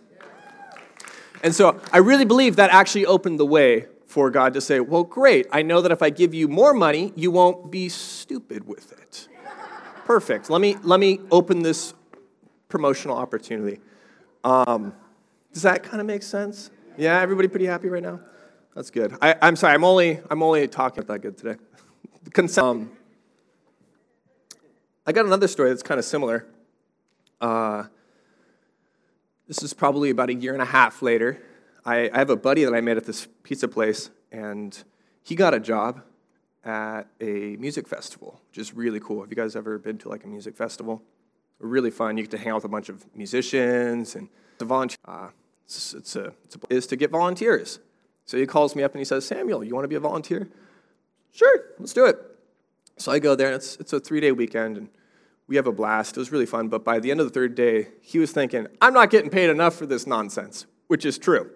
And 1.43 1.55
so 1.55 1.81
I 1.93 1.99
really 1.99 2.25
believe 2.25 2.57
that 2.57 2.71
actually 2.71 3.05
opened 3.05 3.39
the 3.39 3.47
way 3.47 3.87
for 4.07 4.31
God 4.31 4.55
to 4.55 4.63
say, 4.63 4.81
well, 4.81 5.05
great. 5.05 5.47
I 5.53 5.61
know 5.61 5.83
that 5.83 5.93
if 5.93 6.03
I 6.03 6.09
give 6.09 6.33
you 6.33 6.49
more 6.49 6.73
money, 6.73 7.13
you 7.17 7.31
won't 7.31 7.71
be 7.71 7.91
stupid 7.91 8.67
with 8.67 8.93
it. 8.93 9.29
Perfect. 10.07 10.49
Let 10.49 10.63
me, 10.63 10.77
let 10.83 11.01
me 11.01 11.21
open 11.31 11.63
this 11.63 11.93
promotional 12.69 13.19
opportunity. 13.19 13.81
Um, 14.47 14.95
does 15.53 15.63
that 15.63 15.83
kind 15.83 16.01
of 16.01 16.07
make 16.07 16.23
sense? 16.23 16.71
Yeah, 16.97 17.21
everybody 17.21 17.49
pretty 17.49 17.67
happy 17.67 17.89
right 17.89 18.03
now? 18.03 18.21
That's 18.77 18.93
good. 18.93 19.17
I, 19.21 19.35
am 19.43 19.57
sorry, 19.57 19.75
I'm 19.75 19.83
only, 19.83 20.21
I'm 20.31 20.41
only 20.41 20.69
talking 20.69 21.03
that 21.03 21.19
good 21.19 21.37
today. 21.37 21.57
Consent. 22.33 22.65
Um, 22.65 22.91
I 25.05 25.11
got 25.11 25.27
another 25.27 25.49
story 25.49 25.71
that's 25.71 25.83
kind 25.83 25.99
of 25.99 26.05
similar. 26.05 26.47
Uh, 27.41 27.85
this 29.49 29.65
is 29.65 29.75
probably 29.75 30.11
about 30.11 30.31
a 30.31 30.35
year 30.35 30.53
and 30.53 30.63
a 30.63 30.67
half 30.67 31.03
later. 31.03 31.43
I, 31.85 32.09
I 32.15 32.19
have 32.19 32.31
a 32.31 32.37
buddy 32.37 32.65
that 32.65 32.75
I 32.75 32.81
met 32.81 32.97
at 32.97 33.05
this 33.05 33.27
pizza 33.43 33.67
place, 33.67 34.11
and 34.31 34.81
he 35.25 35.35
got 35.35 35.55
a 35.55 35.61
job 35.61 36.03
at 36.63 37.09
a 37.21 37.57
music 37.57 37.89
festival, 37.89 38.41
which 38.51 38.59
is 38.59 38.75
really 38.75 39.01
cool. 39.01 39.23
Have 39.23 39.31
you 39.31 39.37
guys 39.37 39.57
ever 39.57 39.77
been 39.77 39.99
to 39.99 40.09
like 40.09 40.23
a 40.23 40.29
music 40.29 40.57
festival? 40.57 41.03
Really 41.59 41.91
fun. 41.91 42.17
You 42.17 42.25
get 42.25 42.31
to 42.33 42.39
hang 42.39 42.49
out 42.49 42.57
with 42.57 42.65
a 42.65 42.69
bunch 42.69 42.89
of 42.89 43.05
musicians 43.15 44.15
and 44.15 44.29
the 44.59 44.65
volunteer. 44.65 44.99
Uh, 45.05 45.29
it's, 45.65 45.95
it's, 45.95 46.17
a, 46.17 46.33
it's 46.45 46.57
a, 46.57 46.59
is 46.71 46.87
to 46.89 46.97
get 46.97 47.11
volunteers. 47.11 47.79
So 48.25 48.37
he 48.37 48.47
calls 48.47 48.75
me 48.75 48.83
up 48.83 48.93
and 48.93 49.01
he 49.01 49.05
says, 49.05 49.25
Samuel, 49.25 49.65
you 49.65 49.75
want 49.75 49.85
to 49.85 49.89
be 49.89 49.95
a 49.95 50.01
volunteer? 50.01 50.49
Sure, 51.33 51.61
let's 51.79 51.93
do 51.93 52.07
it. 52.07 52.17
So 52.99 53.13
I 53.13 53.19
go 53.19 53.35
there, 53.35 53.49
and 53.49 53.57
it's, 53.57 53.77
it's 53.77 53.93
a 53.93 54.01
three 54.01 54.21
day 54.21 54.33
weekend, 54.33 54.79
and 54.79 54.89
we 55.47 55.57
have 55.57 55.67
a 55.67 55.73
blast. 55.73 56.17
It 56.17 56.21
was 56.21 56.33
really 56.33 56.47
fun, 56.47 56.69
but 56.69 56.85
by 56.85 56.99
the 56.99 57.11
end 57.11 57.21
of 57.21 57.27
the 57.27 57.33
third 57.33 57.55
day, 57.55 57.89
he 58.01 58.19
was 58.19 58.33
thinking, 58.33 58.67
I'm 58.81 58.95
not 58.95 59.11
getting 59.11 59.31
paid 59.31 59.51
enough 59.51 59.75
for 59.75 59.87
this 59.87 60.07
nonsense, 60.07 60.67
which 60.87 61.05
is 61.05 61.19
true. 61.19 61.51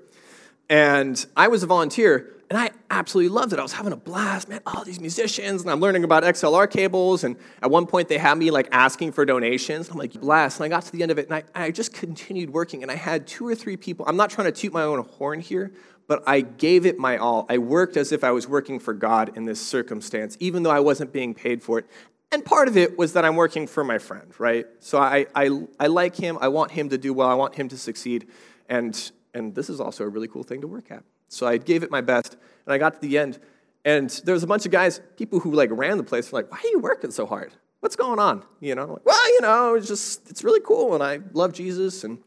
And 0.68 1.24
I 1.36 1.48
was 1.48 1.62
a 1.62 1.66
volunteer, 1.66 2.30
and 2.50 2.58
I 2.58 2.70
absolutely 2.90 3.28
loved 3.28 3.52
it. 3.52 3.60
I 3.60 3.62
was 3.62 3.72
having 3.72 3.92
a 3.92 3.96
blast, 3.96 4.48
man. 4.48 4.60
All 4.66 4.82
these 4.82 4.98
musicians, 4.98 5.62
and 5.62 5.70
I'm 5.70 5.78
learning 5.78 6.02
about 6.02 6.24
XLR 6.24 6.68
cables. 6.68 7.22
And 7.22 7.36
at 7.62 7.70
one 7.70 7.86
point, 7.86 8.08
they 8.08 8.18
had 8.18 8.36
me 8.36 8.50
like 8.50 8.68
asking 8.72 9.12
for 9.12 9.24
donations. 9.24 9.88
I'm 9.88 9.96
like, 9.96 10.14
blast. 10.14 10.58
And 10.58 10.64
I 10.64 10.68
got 10.68 10.82
to 10.82 10.92
the 10.92 11.02
end 11.02 11.12
of 11.12 11.18
it, 11.18 11.30
and 11.30 11.34
I, 11.36 11.66
I 11.66 11.70
just 11.70 11.94
continued 11.94 12.50
working. 12.50 12.82
And 12.82 12.90
I 12.90 12.96
had 12.96 13.28
two 13.28 13.46
or 13.46 13.54
three 13.54 13.76
people. 13.76 14.04
I'm 14.08 14.16
not 14.16 14.30
trying 14.30 14.46
to 14.46 14.52
toot 14.52 14.72
my 14.72 14.82
own 14.82 14.98
horn 15.04 15.38
here, 15.38 15.72
but 16.08 16.24
I 16.26 16.40
gave 16.40 16.86
it 16.86 16.98
my 16.98 17.18
all. 17.18 17.46
I 17.48 17.58
worked 17.58 17.96
as 17.96 18.10
if 18.10 18.24
I 18.24 18.32
was 18.32 18.48
working 18.48 18.80
for 18.80 18.94
God 18.94 19.36
in 19.36 19.44
this 19.44 19.64
circumstance, 19.64 20.36
even 20.40 20.64
though 20.64 20.72
I 20.72 20.80
wasn't 20.80 21.12
being 21.12 21.34
paid 21.34 21.62
for 21.62 21.78
it. 21.78 21.86
And 22.32 22.44
part 22.44 22.66
of 22.66 22.76
it 22.76 22.98
was 22.98 23.12
that 23.12 23.24
I'm 23.24 23.36
working 23.36 23.68
for 23.68 23.84
my 23.84 23.98
friend, 23.98 24.32
right? 24.38 24.66
So 24.80 24.98
I, 24.98 25.26
I, 25.36 25.66
I 25.78 25.86
like 25.86 26.16
him. 26.16 26.36
I 26.40 26.48
want 26.48 26.72
him 26.72 26.88
to 26.88 26.98
do 26.98 27.14
well. 27.14 27.28
I 27.28 27.34
want 27.34 27.54
him 27.54 27.68
to 27.68 27.78
succeed. 27.78 28.26
And 28.68 29.12
and 29.32 29.54
this 29.54 29.70
is 29.70 29.80
also 29.80 30.02
a 30.02 30.08
really 30.08 30.26
cool 30.26 30.42
thing 30.42 30.60
to 30.62 30.66
work 30.66 30.90
at. 30.90 31.04
So 31.30 31.46
I 31.46 31.56
gave 31.56 31.82
it 31.84 31.90
my 31.90 32.00
best, 32.00 32.36
and 32.66 32.74
I 32.74 32.78
got 32.78 32.94
to 32.94 33.00
the 33.00 33.16
end, 33.16 33.38
and 33.84 34.10
there 34.24 34.34
was 34.34 34.42
a 34.42 34.48
bunch 34.48 34.66
of 34.66 34.72
guys, 34.72 35.00
people 35.16 35.38
who 35.38 35.52
like 35.52 35.70
ran 35.72 35.96
the 35.96 36.02
place, 36.02 36.30
were 36.30 36.40
like, 36.40 36.50
"Why 36.50 36.58
are 36.58 36.68
you 36.68 36.80
working 36.80 37.12
so 37.12 37.24
hard? 37.24 37.52
What's 37.78 37.96
going 37.96 38.18
on?" 38.18 38.44
You 38.60 38.74
know, 38.74 38.82
I'm 38.82 38.90
like, 38.90 39.06
well, 39.06 39.32
you 39.34 39.40
know, 39.40 39.74
it's 39.76 39.86
just 39.86 40.28
it's 40.28 40.42
really 40.42 40.60
cool, 40.60 40.92
and 40.94 41.02
I 41.02 41.20
love 41.32 41.52
Jesus, 41.52 42.02
and 42.02 42.18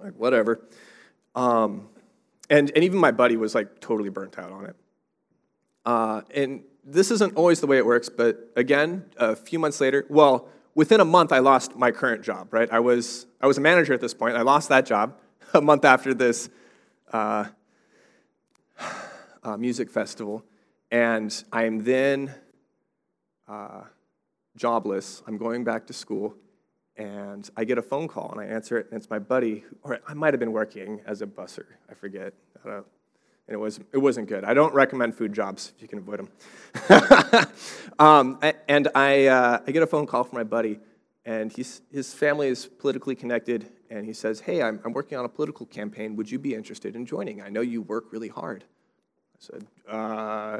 like 0.00 0.14
whatever. 0.14 0.66
Um, 1.34 1.88
and 2.48 2.72
and 2.74 2.82
even 2.82 2.98
my 2.98 3.10
buddy 3.10 3.36
was 3.36 3.54
like 3.54 3.80
totally 3.80 4.08
burnt 4.08 4.38
out 4.38 4.50
on 4.50 4.66
it. 4.66 4.76
Uh, 5.84 6.22
and 6.34 6.62
this 6.82 7.10
isn't 7.10 7.36
always 7.36 7.60
the 7.60 7.66
way 7.66 7.76
it 7.76 7.84
works, 7.84 8.08
but 8.08 8.50
again, 8.56 9.04
a 9.18 9.36
few 9.36 9.58
months 9.58 9.82
later, 9.82 10.06
well, 10.08 10.48
within 10.74 11.00
a 11.00 11.04
month, 11.04 11.30
I 11.30 11.40
lost 11.40 11.76
my 11.76 11.90
current 11.90 12.22
job. 12.22 12.54
Right, 12.54 12.70
I 12.72 12.80
was 12.80 13.26
I 13.42 13.46
was 13.46 13.58
a 13.58 13.60
manager 13.60 13.92
at 13.92 14.00
this 14.00 14.14
point. 14.14 14.34
I 14.34 14.42
lost 14.42 14.70
that 14.70 14.86
job 14.86 15.18
a 15.52 15.60
month 15.60 15.84
after 15.84 16.14
this 16.14 16.48
uh, 17.12 17.44
uh, 19.44 19.56
music 19.56 19.90
festival. 19.90 20.44
And 20.90 21.44
I 21.52 21.64
am 21.64 21.84
then 21.84 22.34
uh, 23.48 23.82
jobless. 24.56 25.22
I'm 25.26 25.36
going 25.36 25.64
back 25.64 25.86
to 25.88 25.92
school. 25.92 26.34
And 26.96 27.48
I 27.56 27.64
get 27.64 27.76
a 27.76 27.82
phone 27.82 28.06
call 28.06 28.30
and 28.30 28.40
I 28.40 28.44
answer 28.44 28.78
it, 28.78 28.86
and 28.90 28.96
it's 28.96 29.10
my 29.10 29.18
buddy, 29.18 29.64
or 29.82 29.98
I 30.06 30.14
might 30.14 30.32
have 30.32 30.38
been 30.38 30.52
working 30.52 31.00
as 31.06 31.22
a 31.22 31.26
busser. 31.26 31.66
I 31.90 31.94
forget. 31.94 32.34
I 32.64 32.82
and 33.46 33.54
it, 33.54 33.58
was, 33.58 33.78
it 33.92 33.98
wasn't 33.98 34.28
good. 34.28 34.44
I 34.44 34.54
don't 34.54 34.72
recommend 34.72 35.14
food 35.14 35.32
jobs 35.34 35.72
if 35.76 35.82
you 35.82 35.88
can 35.88 35.98
avoid 35.98 36.20
them. 36.20 37.46
um, 37.98 38.38
and 38.68 38.88
I, 38.94 39.26
uh, 39.26 39.58
I 39.66 39.70
get 39.70 39.82
a 39.82 39.86
phone 39.86 40.06
call 40.06 40.24
from 40.24 40.38
my 40.38 40.44
buddy, 40.44 40.80
and 41.26 41.52
he's, 41.52 41.82
his 41.92 42.14
family 42.14 42.48
is 42.48 42.64
politically 42.64 43.14
connected, 43.14 43.66
and 43.90 44.06
he 44.06 44.14
says, 44.14 44.40
Hey, 44.40 44.62
I'm, 44.62 44.80
I'm 44.84 44.94
working 44.94 45.18
on 45.18 45.26
a 45.26 45.28
political 45.28 45.66
campaign. 45.66 46.16
Would 46.16 46.30
you 46.30 46.38
be 46.38 46.54
interested 46.54 46.96
in 46.96 47.04
joining? 47.04 47.42
I 47.42 47.50
know 47.50 47.60
you 47.60 47.82
work 47.82 48.12
really 48.12 48.28
hard. 48.28 48.64
I 49.34 49.38
said, 49.38 49.66
uh, 49.88 50.58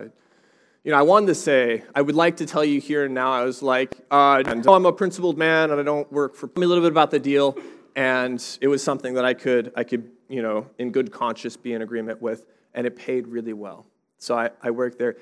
you 0.82 0.90
know, 0.90 0.98
I 0.98 1.02
wanted 1.02 1.26
to 1.28 1.34
say, 1.34 1.82
I 1.94 2.02
would 2.02 2.14
like 2.14 2.36
to 2.38 2.46
tell 2.46 2.64
you 2.64 2.80
here 2.80 3.04
and 3.04 3.14
now, 3.14 3.32
I 3.32 3.44
was 3.44 3.62
like, 3.62 3.94
uh, 4.10 4.42
I'm 4.46 4.86
a 4.86 4.92
principled 4.92 5.38
man 5.38 5.70
and 5.70 5.80
I 5.80 5.82
don't 5.82 6.10
work 6.12 6.34
for, 6.34 6.48
Tell 6.48 6.60
me 6.60 6.66
a 6.66 6.68
little 6.68 6.82
bit 6.82 6.92
about 6.92 7.10
the 7.10 7.18
deal. 7.18 7.56
And 7.96 8.44
it 8.60 8.68
was 8.68 8.82
something 8.82 9.14
that 9.14 9.24
I 9.24 9.34
could, 9.34 9.72
I 9.76 9.84
could, 9.84 10.10
you 10.28 10.42
know, 10.42 10.68
in 10.78 10.90
good 10.90 11.12
conscience 11.12 11.56
be 11.56 11.72
in 11.72 11.82
agreement 11.82 12.20
with. 12.20 12.44
And 12.74 12.86
it 12.86 12.96
paid 12.96 13.28
really 13.28 13.52
well. 13.52 13.86
So 14.18 14.36
I, 14.36 14.50
I 14.62 14.70
worked 14.70 14.98
there 14.98 15.16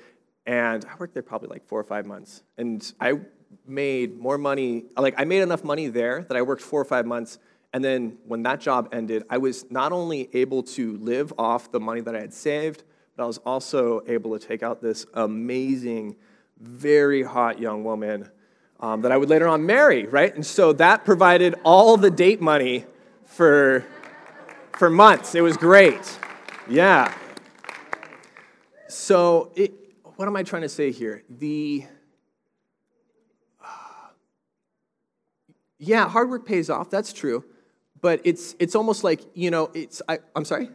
and 0.45 0.83
I 0.85 0.95
worked 0.97 1.13
there 1.13 1.23
probably 1.23 1.49
like 1.49 1.65
four 1.65 1.79
or 1.79 1.83
five 1.83 2.05
months. 2.05 2.43
And 2.57 2.91
I 2.99 3.19
made 3.67 4.17
more 4.19 4.37
money, 4.37 4.85
like 4.97 5.13
I 5.17 5.23
made 5.23 5.41
enough 5.41 5.63
money 5.63 5.87
there 5.87 6.25
that 6.27 6.35
I 6.35 6.41
worked 6.41 6.63
four 6.63 6.81
or 6.81 6.85
five 6.85 7.05
months 7.05 7.37
and 7.73 7.83
then 7.83 8.19
when 8.27 8.43
that 8.43 8.61
job 8.61 8.89
ended, 8.93 9.23
I 9.31 9.39
was 9.39 9.69
not 9.71 9.91
only 9.91 10.29
able 10.33 10.61
to 10.63 10.95
live 10.97 11.33
off 11.39 11.71
the 11.71 11.79
money 11.79 12.01
that 12.01 12.15
I 12.15 12.21
had 12.21 12.33
saved, 12.33 12.83
but 13.15 13.23
I 13.23 13.25
was 13.25 13.37
also 13.39 14.01
able 14.07 14.37
to 14.37 14.45
take 14.45 14.63
out 14.63 14.81
this 14.81 15.05
amazing, 15.13 16.15
very 16.59 17.23
hot 17.23 17.59
young 17.59 17.83
woman 17.83 18.29
um, 18.79 19.01
that 19.01 19.11
I 19.11 19.17
would 19.17 19.29
later 19.29 19.47
on 19.47 19.65
marry, 19.65 20.05
right? 20.07 20.33
And 20.33 20.45
so 20.45 20.73
that 20.73 21.05
provided 21.05 21.55
all 21.63 21.97
the 21.97 22.11
date 22.11 22.41
money 22.41 22.85
for, 23.25 23.85
for 24.73 24.89
months. 24.89 25.35
It 25.35 25.41
was 25.41 25.57
great. 25.57 26.19
Yeah. 26.69 27.13
So, 28.87 29.51
it, 29.55 29.73
what 30.15 30.27
am 30.27 30.35
I 30.35 30.43
trying 30.43 30.61
to 30.63 30.69
say 30.69 30.91
here? 30.91 31.23
The. 31.29 31.85
yeah, 35.79 36.07
hard 36.07 36.29
work 36.29 36.45
pays 36.45 36.69
off, 36.69 36.89
that's 36.89 37.13
true 37.13 37.43
but 38.03 38.19
it's, 38.25 38.53
it's 38.59 38.75
almost 38.75 39.05
like, 39.05 39.21
you 39.33 39.49
know, 39.49 39.71
it's, 39.73 40.01
I, 40.09 40.19
I'm 40.35 40.43
sorry? 40.43 40.69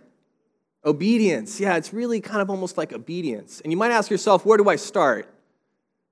Obedience. 0.88 1.60
Yeah, 1.60 1.76
it's 1.76 1.92
really 1.92 2.22
kind 2.22 2.40
of 2.40 2.48
almost 2.48 2.78
like 2.78 2.94
obedience. 2.94 3.60
And 3.60 3.70
you 3.70 3.76
might 3.76 3.90
ask 3.90 4.10
yourself, 4.10 4.46
where 4.46 4.56
do 4.56 4.70
I 4.70 4.76
start? 4.76 5.28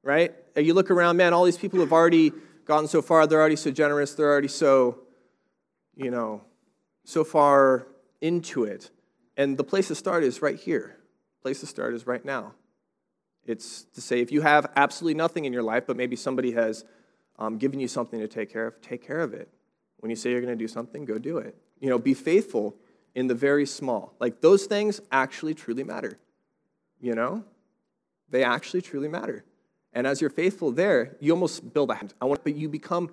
Right? 0.03 0.35
You 0.55 0.75
look 0.75 0.91
around, 0.91 1.17
man, 1.17 1.33
all 1.33 1.45
these 1.45 1.57
people 1.57 1.81
have 1.81 1.95
already 1.95 2.31
gotten 2.67 2.87
so 2.87 3.01
far, 3.01 3.27
they're 3.27 3.41
already 3.41 3.57
so 3.57 3.71
generous, 3.71 4.15
they're 4.15 4.31
already 4.31 4.49
so, 4.49 4.99
you 5.95 6.11
know, 6.11 6.43
so 7.05 7.25
far 7.25 7.87
into 8.21 8.65
it. 8.65 8.91
And 9.39 9.57
the 9.57 9.65
place 9.65 9.89
to 9.89 9.95
start 9.95 10.25
is 10.25 10.43
right 10.43 10.59
here. 10.59 10.99
The 11.39 11.43
place 11.43 11.61
to 11.61 11.67
start 11.67 11.95
is 11.95 12.07
right 12.07 12.25
now. 12.25 12.53
It's 13.47 13.85
to 13.95 14.03
say 14.03 14.21
if 14.21 14.31
you 14.31 14.43
have 14.43 14.71
absolutely 14.77 15.15
nothing 15.15 15.47
in 15.47 15.55
your 15.55 15.62
life, 15.62 15.85
but 15.87 15.97
maybe 15.97 16.17
somebody 16.17 16.53
has 16.53 16.85
um, 17.39 17.57
given 17.57 17.81
you 17.81 17.89
something 17.89 18.21
to 18.21 18.29
take 18.29 18.53
care 18.53 18.67
of, 18.67 18.83
take 18.83 19.07
care 19.07 19.21
of 19.21 19.33
it. 19.33 19.49
When 20.01 20.11
you 20.11 20.17
say 20.17 20.33
you're 20.33 20.43
going 20.43 20.53
to 20.53 20.62
do 20.62 20.69
something, 20.69 21.07
go 21.07 21.17
do 21.17 21.39
it. 21.39 21.57
You 21.81 21.89
know, 21.89 21.99
be 21.99 22.12
faithful 22.12 22.77
in 23.17 23.27
the 23.27 23.35
very 23.35 23.67
small. 23.67 24.15
Like 24.21 24.43
those 24.43 24.67
things 24.67 25.01
actually 25.11 25.55
truly 25.55 25.83
matter. 25.83 26.19
You 27.01 27.15
know? 27.15 27.43
They 28.29 28.45
actually 28.45 28.83
truly 28.83 29.09
matter. 29.09 29.45
And 29.93 30.07
as 30.07 30.21
you're 30.21 30.31
faithful 30.31 30.71
there, 30.71 31.17
you 31.19 31.33
almost 31.33 31.73
build 31.73 31.91
a 31.91 31.99
I 32.21 32.27
want 32.27 32.45
but 32.45 32.55
you 32.55 32.69
become 32.69 33.11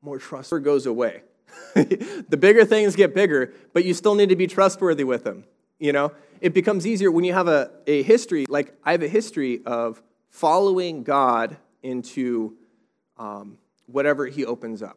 more 0.00 0.18
trustworthy 0.18 0.64
goes 0.64 0.86
away. 0.86 1.22
the 1.74 2.36
bigger 2.38 2.64
things 2.64 2.96
get 2.96 3.14
bigger, 3.14 3.52
but 3.74 3.84
you 3.84 3.92
still 3.92 4.14
need 4.14 4.30
to 4.30 4.36
be 4.36 4.46
trustworthy 4.46 5.04
with 5.04 5.24
them. 5.24 5.44
You 5.78 5.92
know, 5.92 6.12
it 6.40 6.54
becomes 6.54 6.86
easier 6.86 7.10
when 7.10 7.24
you 7.24 7.34
have 7.34 7.48
a, 7.48 7.70
a 7.86 8.02
history. 8.02 8.46
Like 8.48 8.74
I 8.84 8.92
have 8.92 9.02
a 9.02 9.08
history 9.08 9.60
of 9.66 10.02
following 10.30 11.02
God 11.02 11.58
into 11.82 12.56
um, 13.18 13.58
whatever 13.86 14.26
He 14.26 14.46
opens 14.46 14.82
up. 14.82 14.96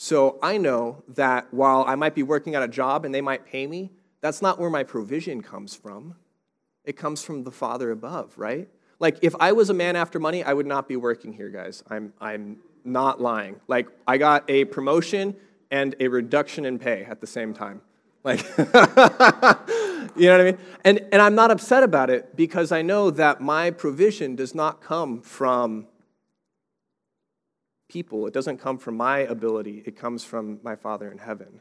So 0.00 0.38
I 0.40 0.58
know 0.58 1.02
that 1.08 1.52
while 1.52 1.84
I 1.84 1.96
might 1.96 2.14
be 2.14 2.22
working 2.22 2.54
at 2.54 2.62
a 2.62 2.68
job 2.68 3.04
and 3.04 3.12
they 3.12 3.20
might 3.20 3.44
pay 3.44 3.66
me, 3.66 3.90
that's 4.20 4.40
not 4.40 4.60
where 4.60 4.70
my 4.70 4.84
provision 4.84 5.42
comes 5.42 5.74
from. 5.74 6.14
It 6.84 6.96
comes 6.96 7.24
from 7.24 7.42
the 7.42 7.50
Father 7.50 7.90
above, 7.90 8.32
right? 8.38 8.68
Like 9.00 9.18
if 9.22 9.34
I 9.40 9.50
was 9.50 9.70
a 9.70 9.74
man 9.74 9.96
after 9.96 10.20
money, 10.20 10.44
I 10.44 10.52
would 10.52 10.66
not 10.66 10.86
be 10.86 10.94
working 10.94 11.32
here, 11.32 11.48
guys. 11.48 11.82
I'm, 11.90 12.12
I'm 12.20 12.58
not 12.84 13.20
lying. 13.20 13.56
Like 13.66 13.88
I 14.06 14.18
got 14.18 14.48
a 14.48 14.66
promotion 14.66 15.34
and 15.68 15.96
a 15.98 16.06
reduction 16.06 16.64
in 16.64 16.78
pay 16.78 17.02
at 17.04 17.20
the 17.20 17.26
same 17.26 17.52
time. 17.52 17.80
Like, 18.22 18.46
you 18.58 18.64
know 18.66 19.58
what 20.06 20.40
I 20.40 20.44
mean? 20.44 20.58
And, 20.84 21.00
and 21.10 21.20
I'm 21.20 21.34
not 21.34 21.50
upset 21.50 21.82
about 21.82 22.08
it 22.08 22.36
because 22.36 22.70
I 22.70 22.82
know 22.82 23.10
that 23.10 23.40
my 23.40 23.72
provision 23.72 24.36
does 24.36 24.54
not 24.54 24.80
come 24.80 25.22
from 25.22 25.88
people. 27.88 28.26
It 28.26 28.34
doesn't 28.34 28.58
come 28.58 28.78
from 28.78 28.96
my 28.96 29.20
ability. 29.20 29.82
It 29.86 29.96
comes 29.96 30.24
from 30.24 30.60
my 30.62 30.76
Father 30.76 31.10
in 31.10 31.18
heaven. 31.18 31.60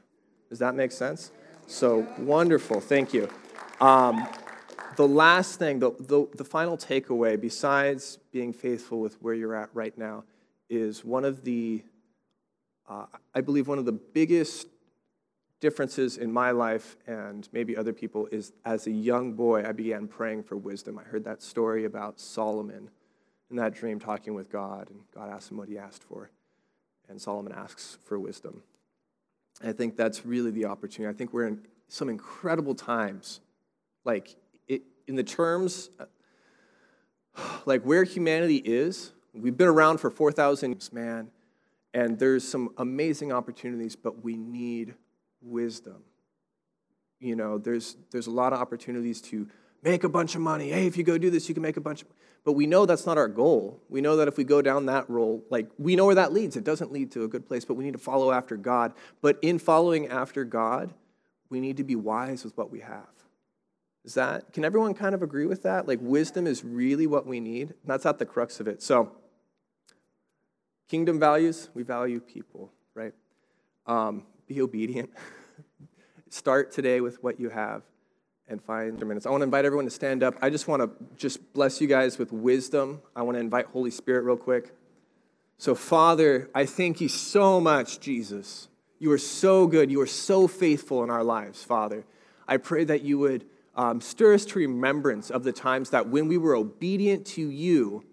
Does 0.49 0.59
that 0.59 0.75
make 0.75 0.91
sense? 0.91 1.31
So 1.65 2.07
wonderful. 2.17 2.79
Thank 2.79 3.13
you. 3.13 3.29
Um, 3.81 4.27
the 4.95 5.07
last 5.07 5.59
thing, 5.59 5.79
the, 5.79 5.91
the, 5.99 6.27
the 6.35 6.43
final 6.43 6.77
takeaway, 6.77 7.39
besides 7.39 8.17
being 8.31 8.51
faithful 8.51 8.99
with 8.99 9.21
where 9.21 9.33
you're 9.33 9.55
at 9.55 9.69
right 9.73 9.97
now, 9.97 10.23
is 10.69 11.05
one 11.05 11.23
of 11.23 11.43
the, 11.43 11.83
uh, 12.89 13.05
I 13.33 13.41
believe, 13.41 13.67
one 13.67 13.77
of 13.77 13.85
the 13.85 13.91
biggest 13.91 14.67
differences 15.59 16.17
in 16.17 16.31
my 16.31 16.51
life 16.51 16.97
and 17.07 17.47
maybe 17.51 17.75
other 17.75 17.93
people 17.93 18.27
is 18.31 18.53
as 18.65 18.87
a 18.87 18.91
young 18.91 19.33
boy, 19.33 19.67
I 19.67 19.71
began 19.71 20.07
praying 20.07 20.43
for 20.43 20.55
wisdom. 20.55 20.99
I 20.99 21.03
heard 21.03 21.23
that 21.25 21.41
story 21.41 21.85
about 21.85 22.19
Solomon 22.19 22.89
in 23.49 23.55
that 23.57 23.73
dream 23.73 23.99
talking 23.99 24.33
with 24.33 24.51
God, 24.51 24.89
and 24.89 24.99
God 25.13 25.29
asked 25.29 25.51
him 25.51 25.57
what 25.57 25.69
he 25.69 25.77
asked 25.77 26.03
for. 26.03 26.29
And 27.10 27.21
Solomon 27.21 27.53
asks 27.53 27.97
for 28.03 28.19
wisdom. 28.19 28.63
I 29.63 29.71
think 29.71 29.95
that's 29.95 30.25
really 30.25 30.51
the 30.51 30.65
opportunity. 30.65 31.13
I 31.13 31.17
think 31.17 31.33
we're 31.33 31.47
in 31.47 31.65
some 31.88 32.10
incredible 32.10 32.75
times. 32.75 33.39
Like, 34.03 34.36
it, 34.67 34.83
in 35.07 35.15
the 35.15 35.23
terms, 35.23 35.89
like 37.65 37.83
where 37.83 38.03
humanity 38.03 38.57
is, 38.57 39.13
we've 39.33 39.57
been 39.57 39.67
around 39.67 39.99
for 39.99 40.10
4,000 40.10 40.71
years, 40.71 40.93
man, 40.93 41.29
and 41.93 42.19
there's 42.19 42.47
some 42.47 42.69
amazing 42.77 43.31
opportunities, 43.31 43.95
but 43.95 44.23
we 44.23 44.36
need 44.36 44.93
wisdom. 45.41 46.03
You 47.19 47.36
know, 47.36 47.57
there's, 47.57 47.95
there's 48.12 48.27
a 48.27 48.31
lot 48.31 48.53
of 48.53 48.60
opportunities 48.60 49.21
to 49.23 49.47
make 49.81 50.03
a 50.03 50.10
bunch 50.10 50.36
of 50.36 50.41
money. 50.41 50.69
Hey, 50.69 50.86
if 50.86 50.97
you 50.97 51.03
go 51.03 51.17
do 51.17 51.29
this, 51.29 51.47
you 51.47 51.55
can 51.55 51.63
make 51.63 51.77
a 51.77 51.81
bunch 51.81 52.03
of 52.03 52.07
But 52.47 52.53
we 52.53 52.65
know 52.65 52.86
that's 52.86 53.05
not 53.05 53.17
our 53.17 53.27
goal. 53.27 53.83
We 53.89 53.99
know 53.99 54.15
that 54.15 54.29
if 54.29 54.38
we 54.38 54.45
go 54.45 54.62
down 54.62 54.86
that 54.86 55.10
role, 55.10 55.43
like 55.49 55.69
we 55.77 55.97
know 55.97 56.05
where 56.05 56.15
that 56.15 56.31
leads. 56.31 56.55
It 56.55 56.63
doesn't 56.63 56.93
lead 56.93 57.12
to 57.12 57.25
a 57.25 57.27
good 57.27 57.45
place, 57.45 57.65
but 57.65 57.73
we 57.73 57.83
need 57.83 57.91
to 57.91 57.97
follow 57.97 58.31
after 58.31 58.55
God. 58.55 58.93
But 59.21 59.38
in 59.41 59.60
following 59.60 60.07
after 60.07 60.45
God, 60.45 60.93
we 61.49 61.60
need 61.60 61.75
to 61.75 61.83
be 61.83 61.97
wise 61.97 62.45
with 62.45 62.55
what 62.57 62.71
we 62.71 62.79
have. 62.79 63.10
Is 64.05 64.13
that, 64.13 64.53
can 64.53 64.63
everyone 64.63 64.93
kind 64.93 65.13
of 65.13 65.21
agree 65.21 65.45
with 65.45 65.63
that? 65.63 65.89
Like, 65.89 65.99
wisdom 66.01 66.47
is 66.47 66.63
really 66.63 67.05
what 67.05 67.27
we 67.27 67.41
need. 67.41 67.73
That's 67.83 68.05
at 68.05 68.17
the 68.17 68.25
crux 68.25 68.62
of 68.62 68.67
it. 68.69 68.81
So, 68.81 69.12
kingdom 70.88 71.19
values, 71.19 71.67
we 71.73 71.83
value 71.83 72.21
people, 72.21 72.71
right? 72.93 73.13
Um, 73.88 74.23
be 74.47 74.62
obedient. 74.62 75.10
Start 76.29 76.71
today 76.71 77.01
with 77.01 77.21
what 77.21 77.41
you 77.41 77.49
have 77.49 77.83
and 78.47 78.63
find 78.63 78.97
their 78.97 79.07
minutes. 79.07 79.25
I 79.25 79.29
want 79.29 79.41
to 79.41 79.45
invite 79.45 79.65
everyone 79.65 79.86
to 79.86 79.91
stand 79.91 80.23
up. 80.23 80.36
I 80.41 80.49
just 80.49 80.67
want 80.67 80.81
to 80.81 81.05
just 81.17 81.53
bless 81.53 81.81
you 81.81 81.88
guys 81.88 82.17
with 82.17 82.31
wisdom. 82.31 83.01
I 83.15 83.21
want 83.21 83.36
to 83.36 83.41
invite 83.41 83.67
Holy 83.67 83.91
Spirit 83.91 84.23
real 84.23 84.38
quick. 84.38 84.73
So, 85.57 85.75
Father, 85.75 86.49
I 86.53 86.65
thank 86.65 87.01
you 87.01 87.10
so 87.10 87.60
much, 87.60 87.99
Jesus. 87.99 88.69
You 88.99 89.12
are 89.12 89.17
so 89.17 89.67
good. 89.67 89.91
You 89.91 90.01
are 90.01 90.07
so 90.07 90.47
faithful 90.47 91.03
in 91.03 91.10
our 91.10 91.23
lives, 91.23 91.63
Father. 91.63 92.05
I 92.47 92.57
pray 92.57 92.83
that 92.86 93.01
you 93.01 93.19
would 93.19 93.45
um, 93.75 94.01
stir 94.01 94.33
us 94.33 94.45
to 94.45 94.60
remembrance 94.60 95.29
of 95.29 95.43
the 95.43 95.51
times 95.51 95.89
that 95.89 96.07
when 96.07 96.27
we 96.27 96.38
were 96.38 96.55
obedient 96.55 97.25
to 97.27 97.49
you, 97.49 98.05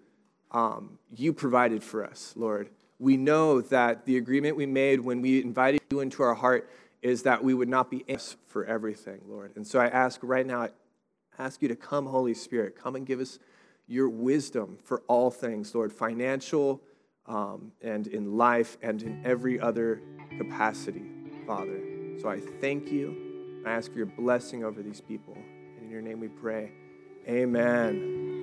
um, 0.51 0.99
you 1.15 1.33
provided 1.33 1.83
for 1.83 2.03
us, 2.03 2.33
Lord. 2.35 2.69
We 2.99 3.17
know 3.17 3.61
that 3.61 4.05
the 4.05 4.17
agreement 4.17 4.55
we 4.55 4.65
made 4.65 4.99
when 4.99 5.21
we 5.21 5.41
invited 5.41 5.81
you 5.91 5.99
into 5.99 6.23
our 6.23 6.33
heart 6.33 6.69
is 7.05 7.21
that 7.21 7.43
we 7.43 7.53
would 7.53 7.69
not 7.69 7.91
be 7.91 8.03
anxious 8.09 8.35
for 8.47 8.65
everything, 8.65 9.21
Lord. 9.27 9.51
And 9.55 9.65
so 9.65 9.79
I 9.79 9.85
ask 9.85 10.19
right 10.23 10.45
now, 10.45 10.63
I 10.63 10.69
ask 11.37 11.61
you 11.61 11.67
to 11.67 11.75
come, 11.75 12.07
Holy 12.07 12.33
Spirit, 12.33 12.75
come 12.75 12.95
and 12.95 13.05
give 13.05 13.19
us 13.19 13.37
your 13.87 14.09
wisdom 14.09 14.79
for 14.83 15.03
all 15.07 15.29
things, 15.29 15.75
Lord, 15.75 15.93
financial 15.93 16.81
um, 17.27 17.71
and 17.83 18.07
in 18.07 18.37
life 18.37 18.79
and 18.81 19.03
in 19.03 19.21
every 19.23 19.59
other 19.59 20.01
capacity, 20.39 21.05
Father. 21.45 21.79
So 22.19 22.27
I 22.27 22.39
thank 22.59 22.91
you. 22.91 23.61
I 23.67 23.69
ask 23.73 23.91
for 23.91 23.97
your 23.97 24.07
blessing 24.07 24.63
over 24.63 24.81
these 24.81 24.99
people. 24.99 25.37
And 25.37 25.83
in 25.83 25.91
your 25.91 26.01
name 26.01 26.19
we 26.19 26.27
pray. 26.27 26.71
Amen. 27.27 28.34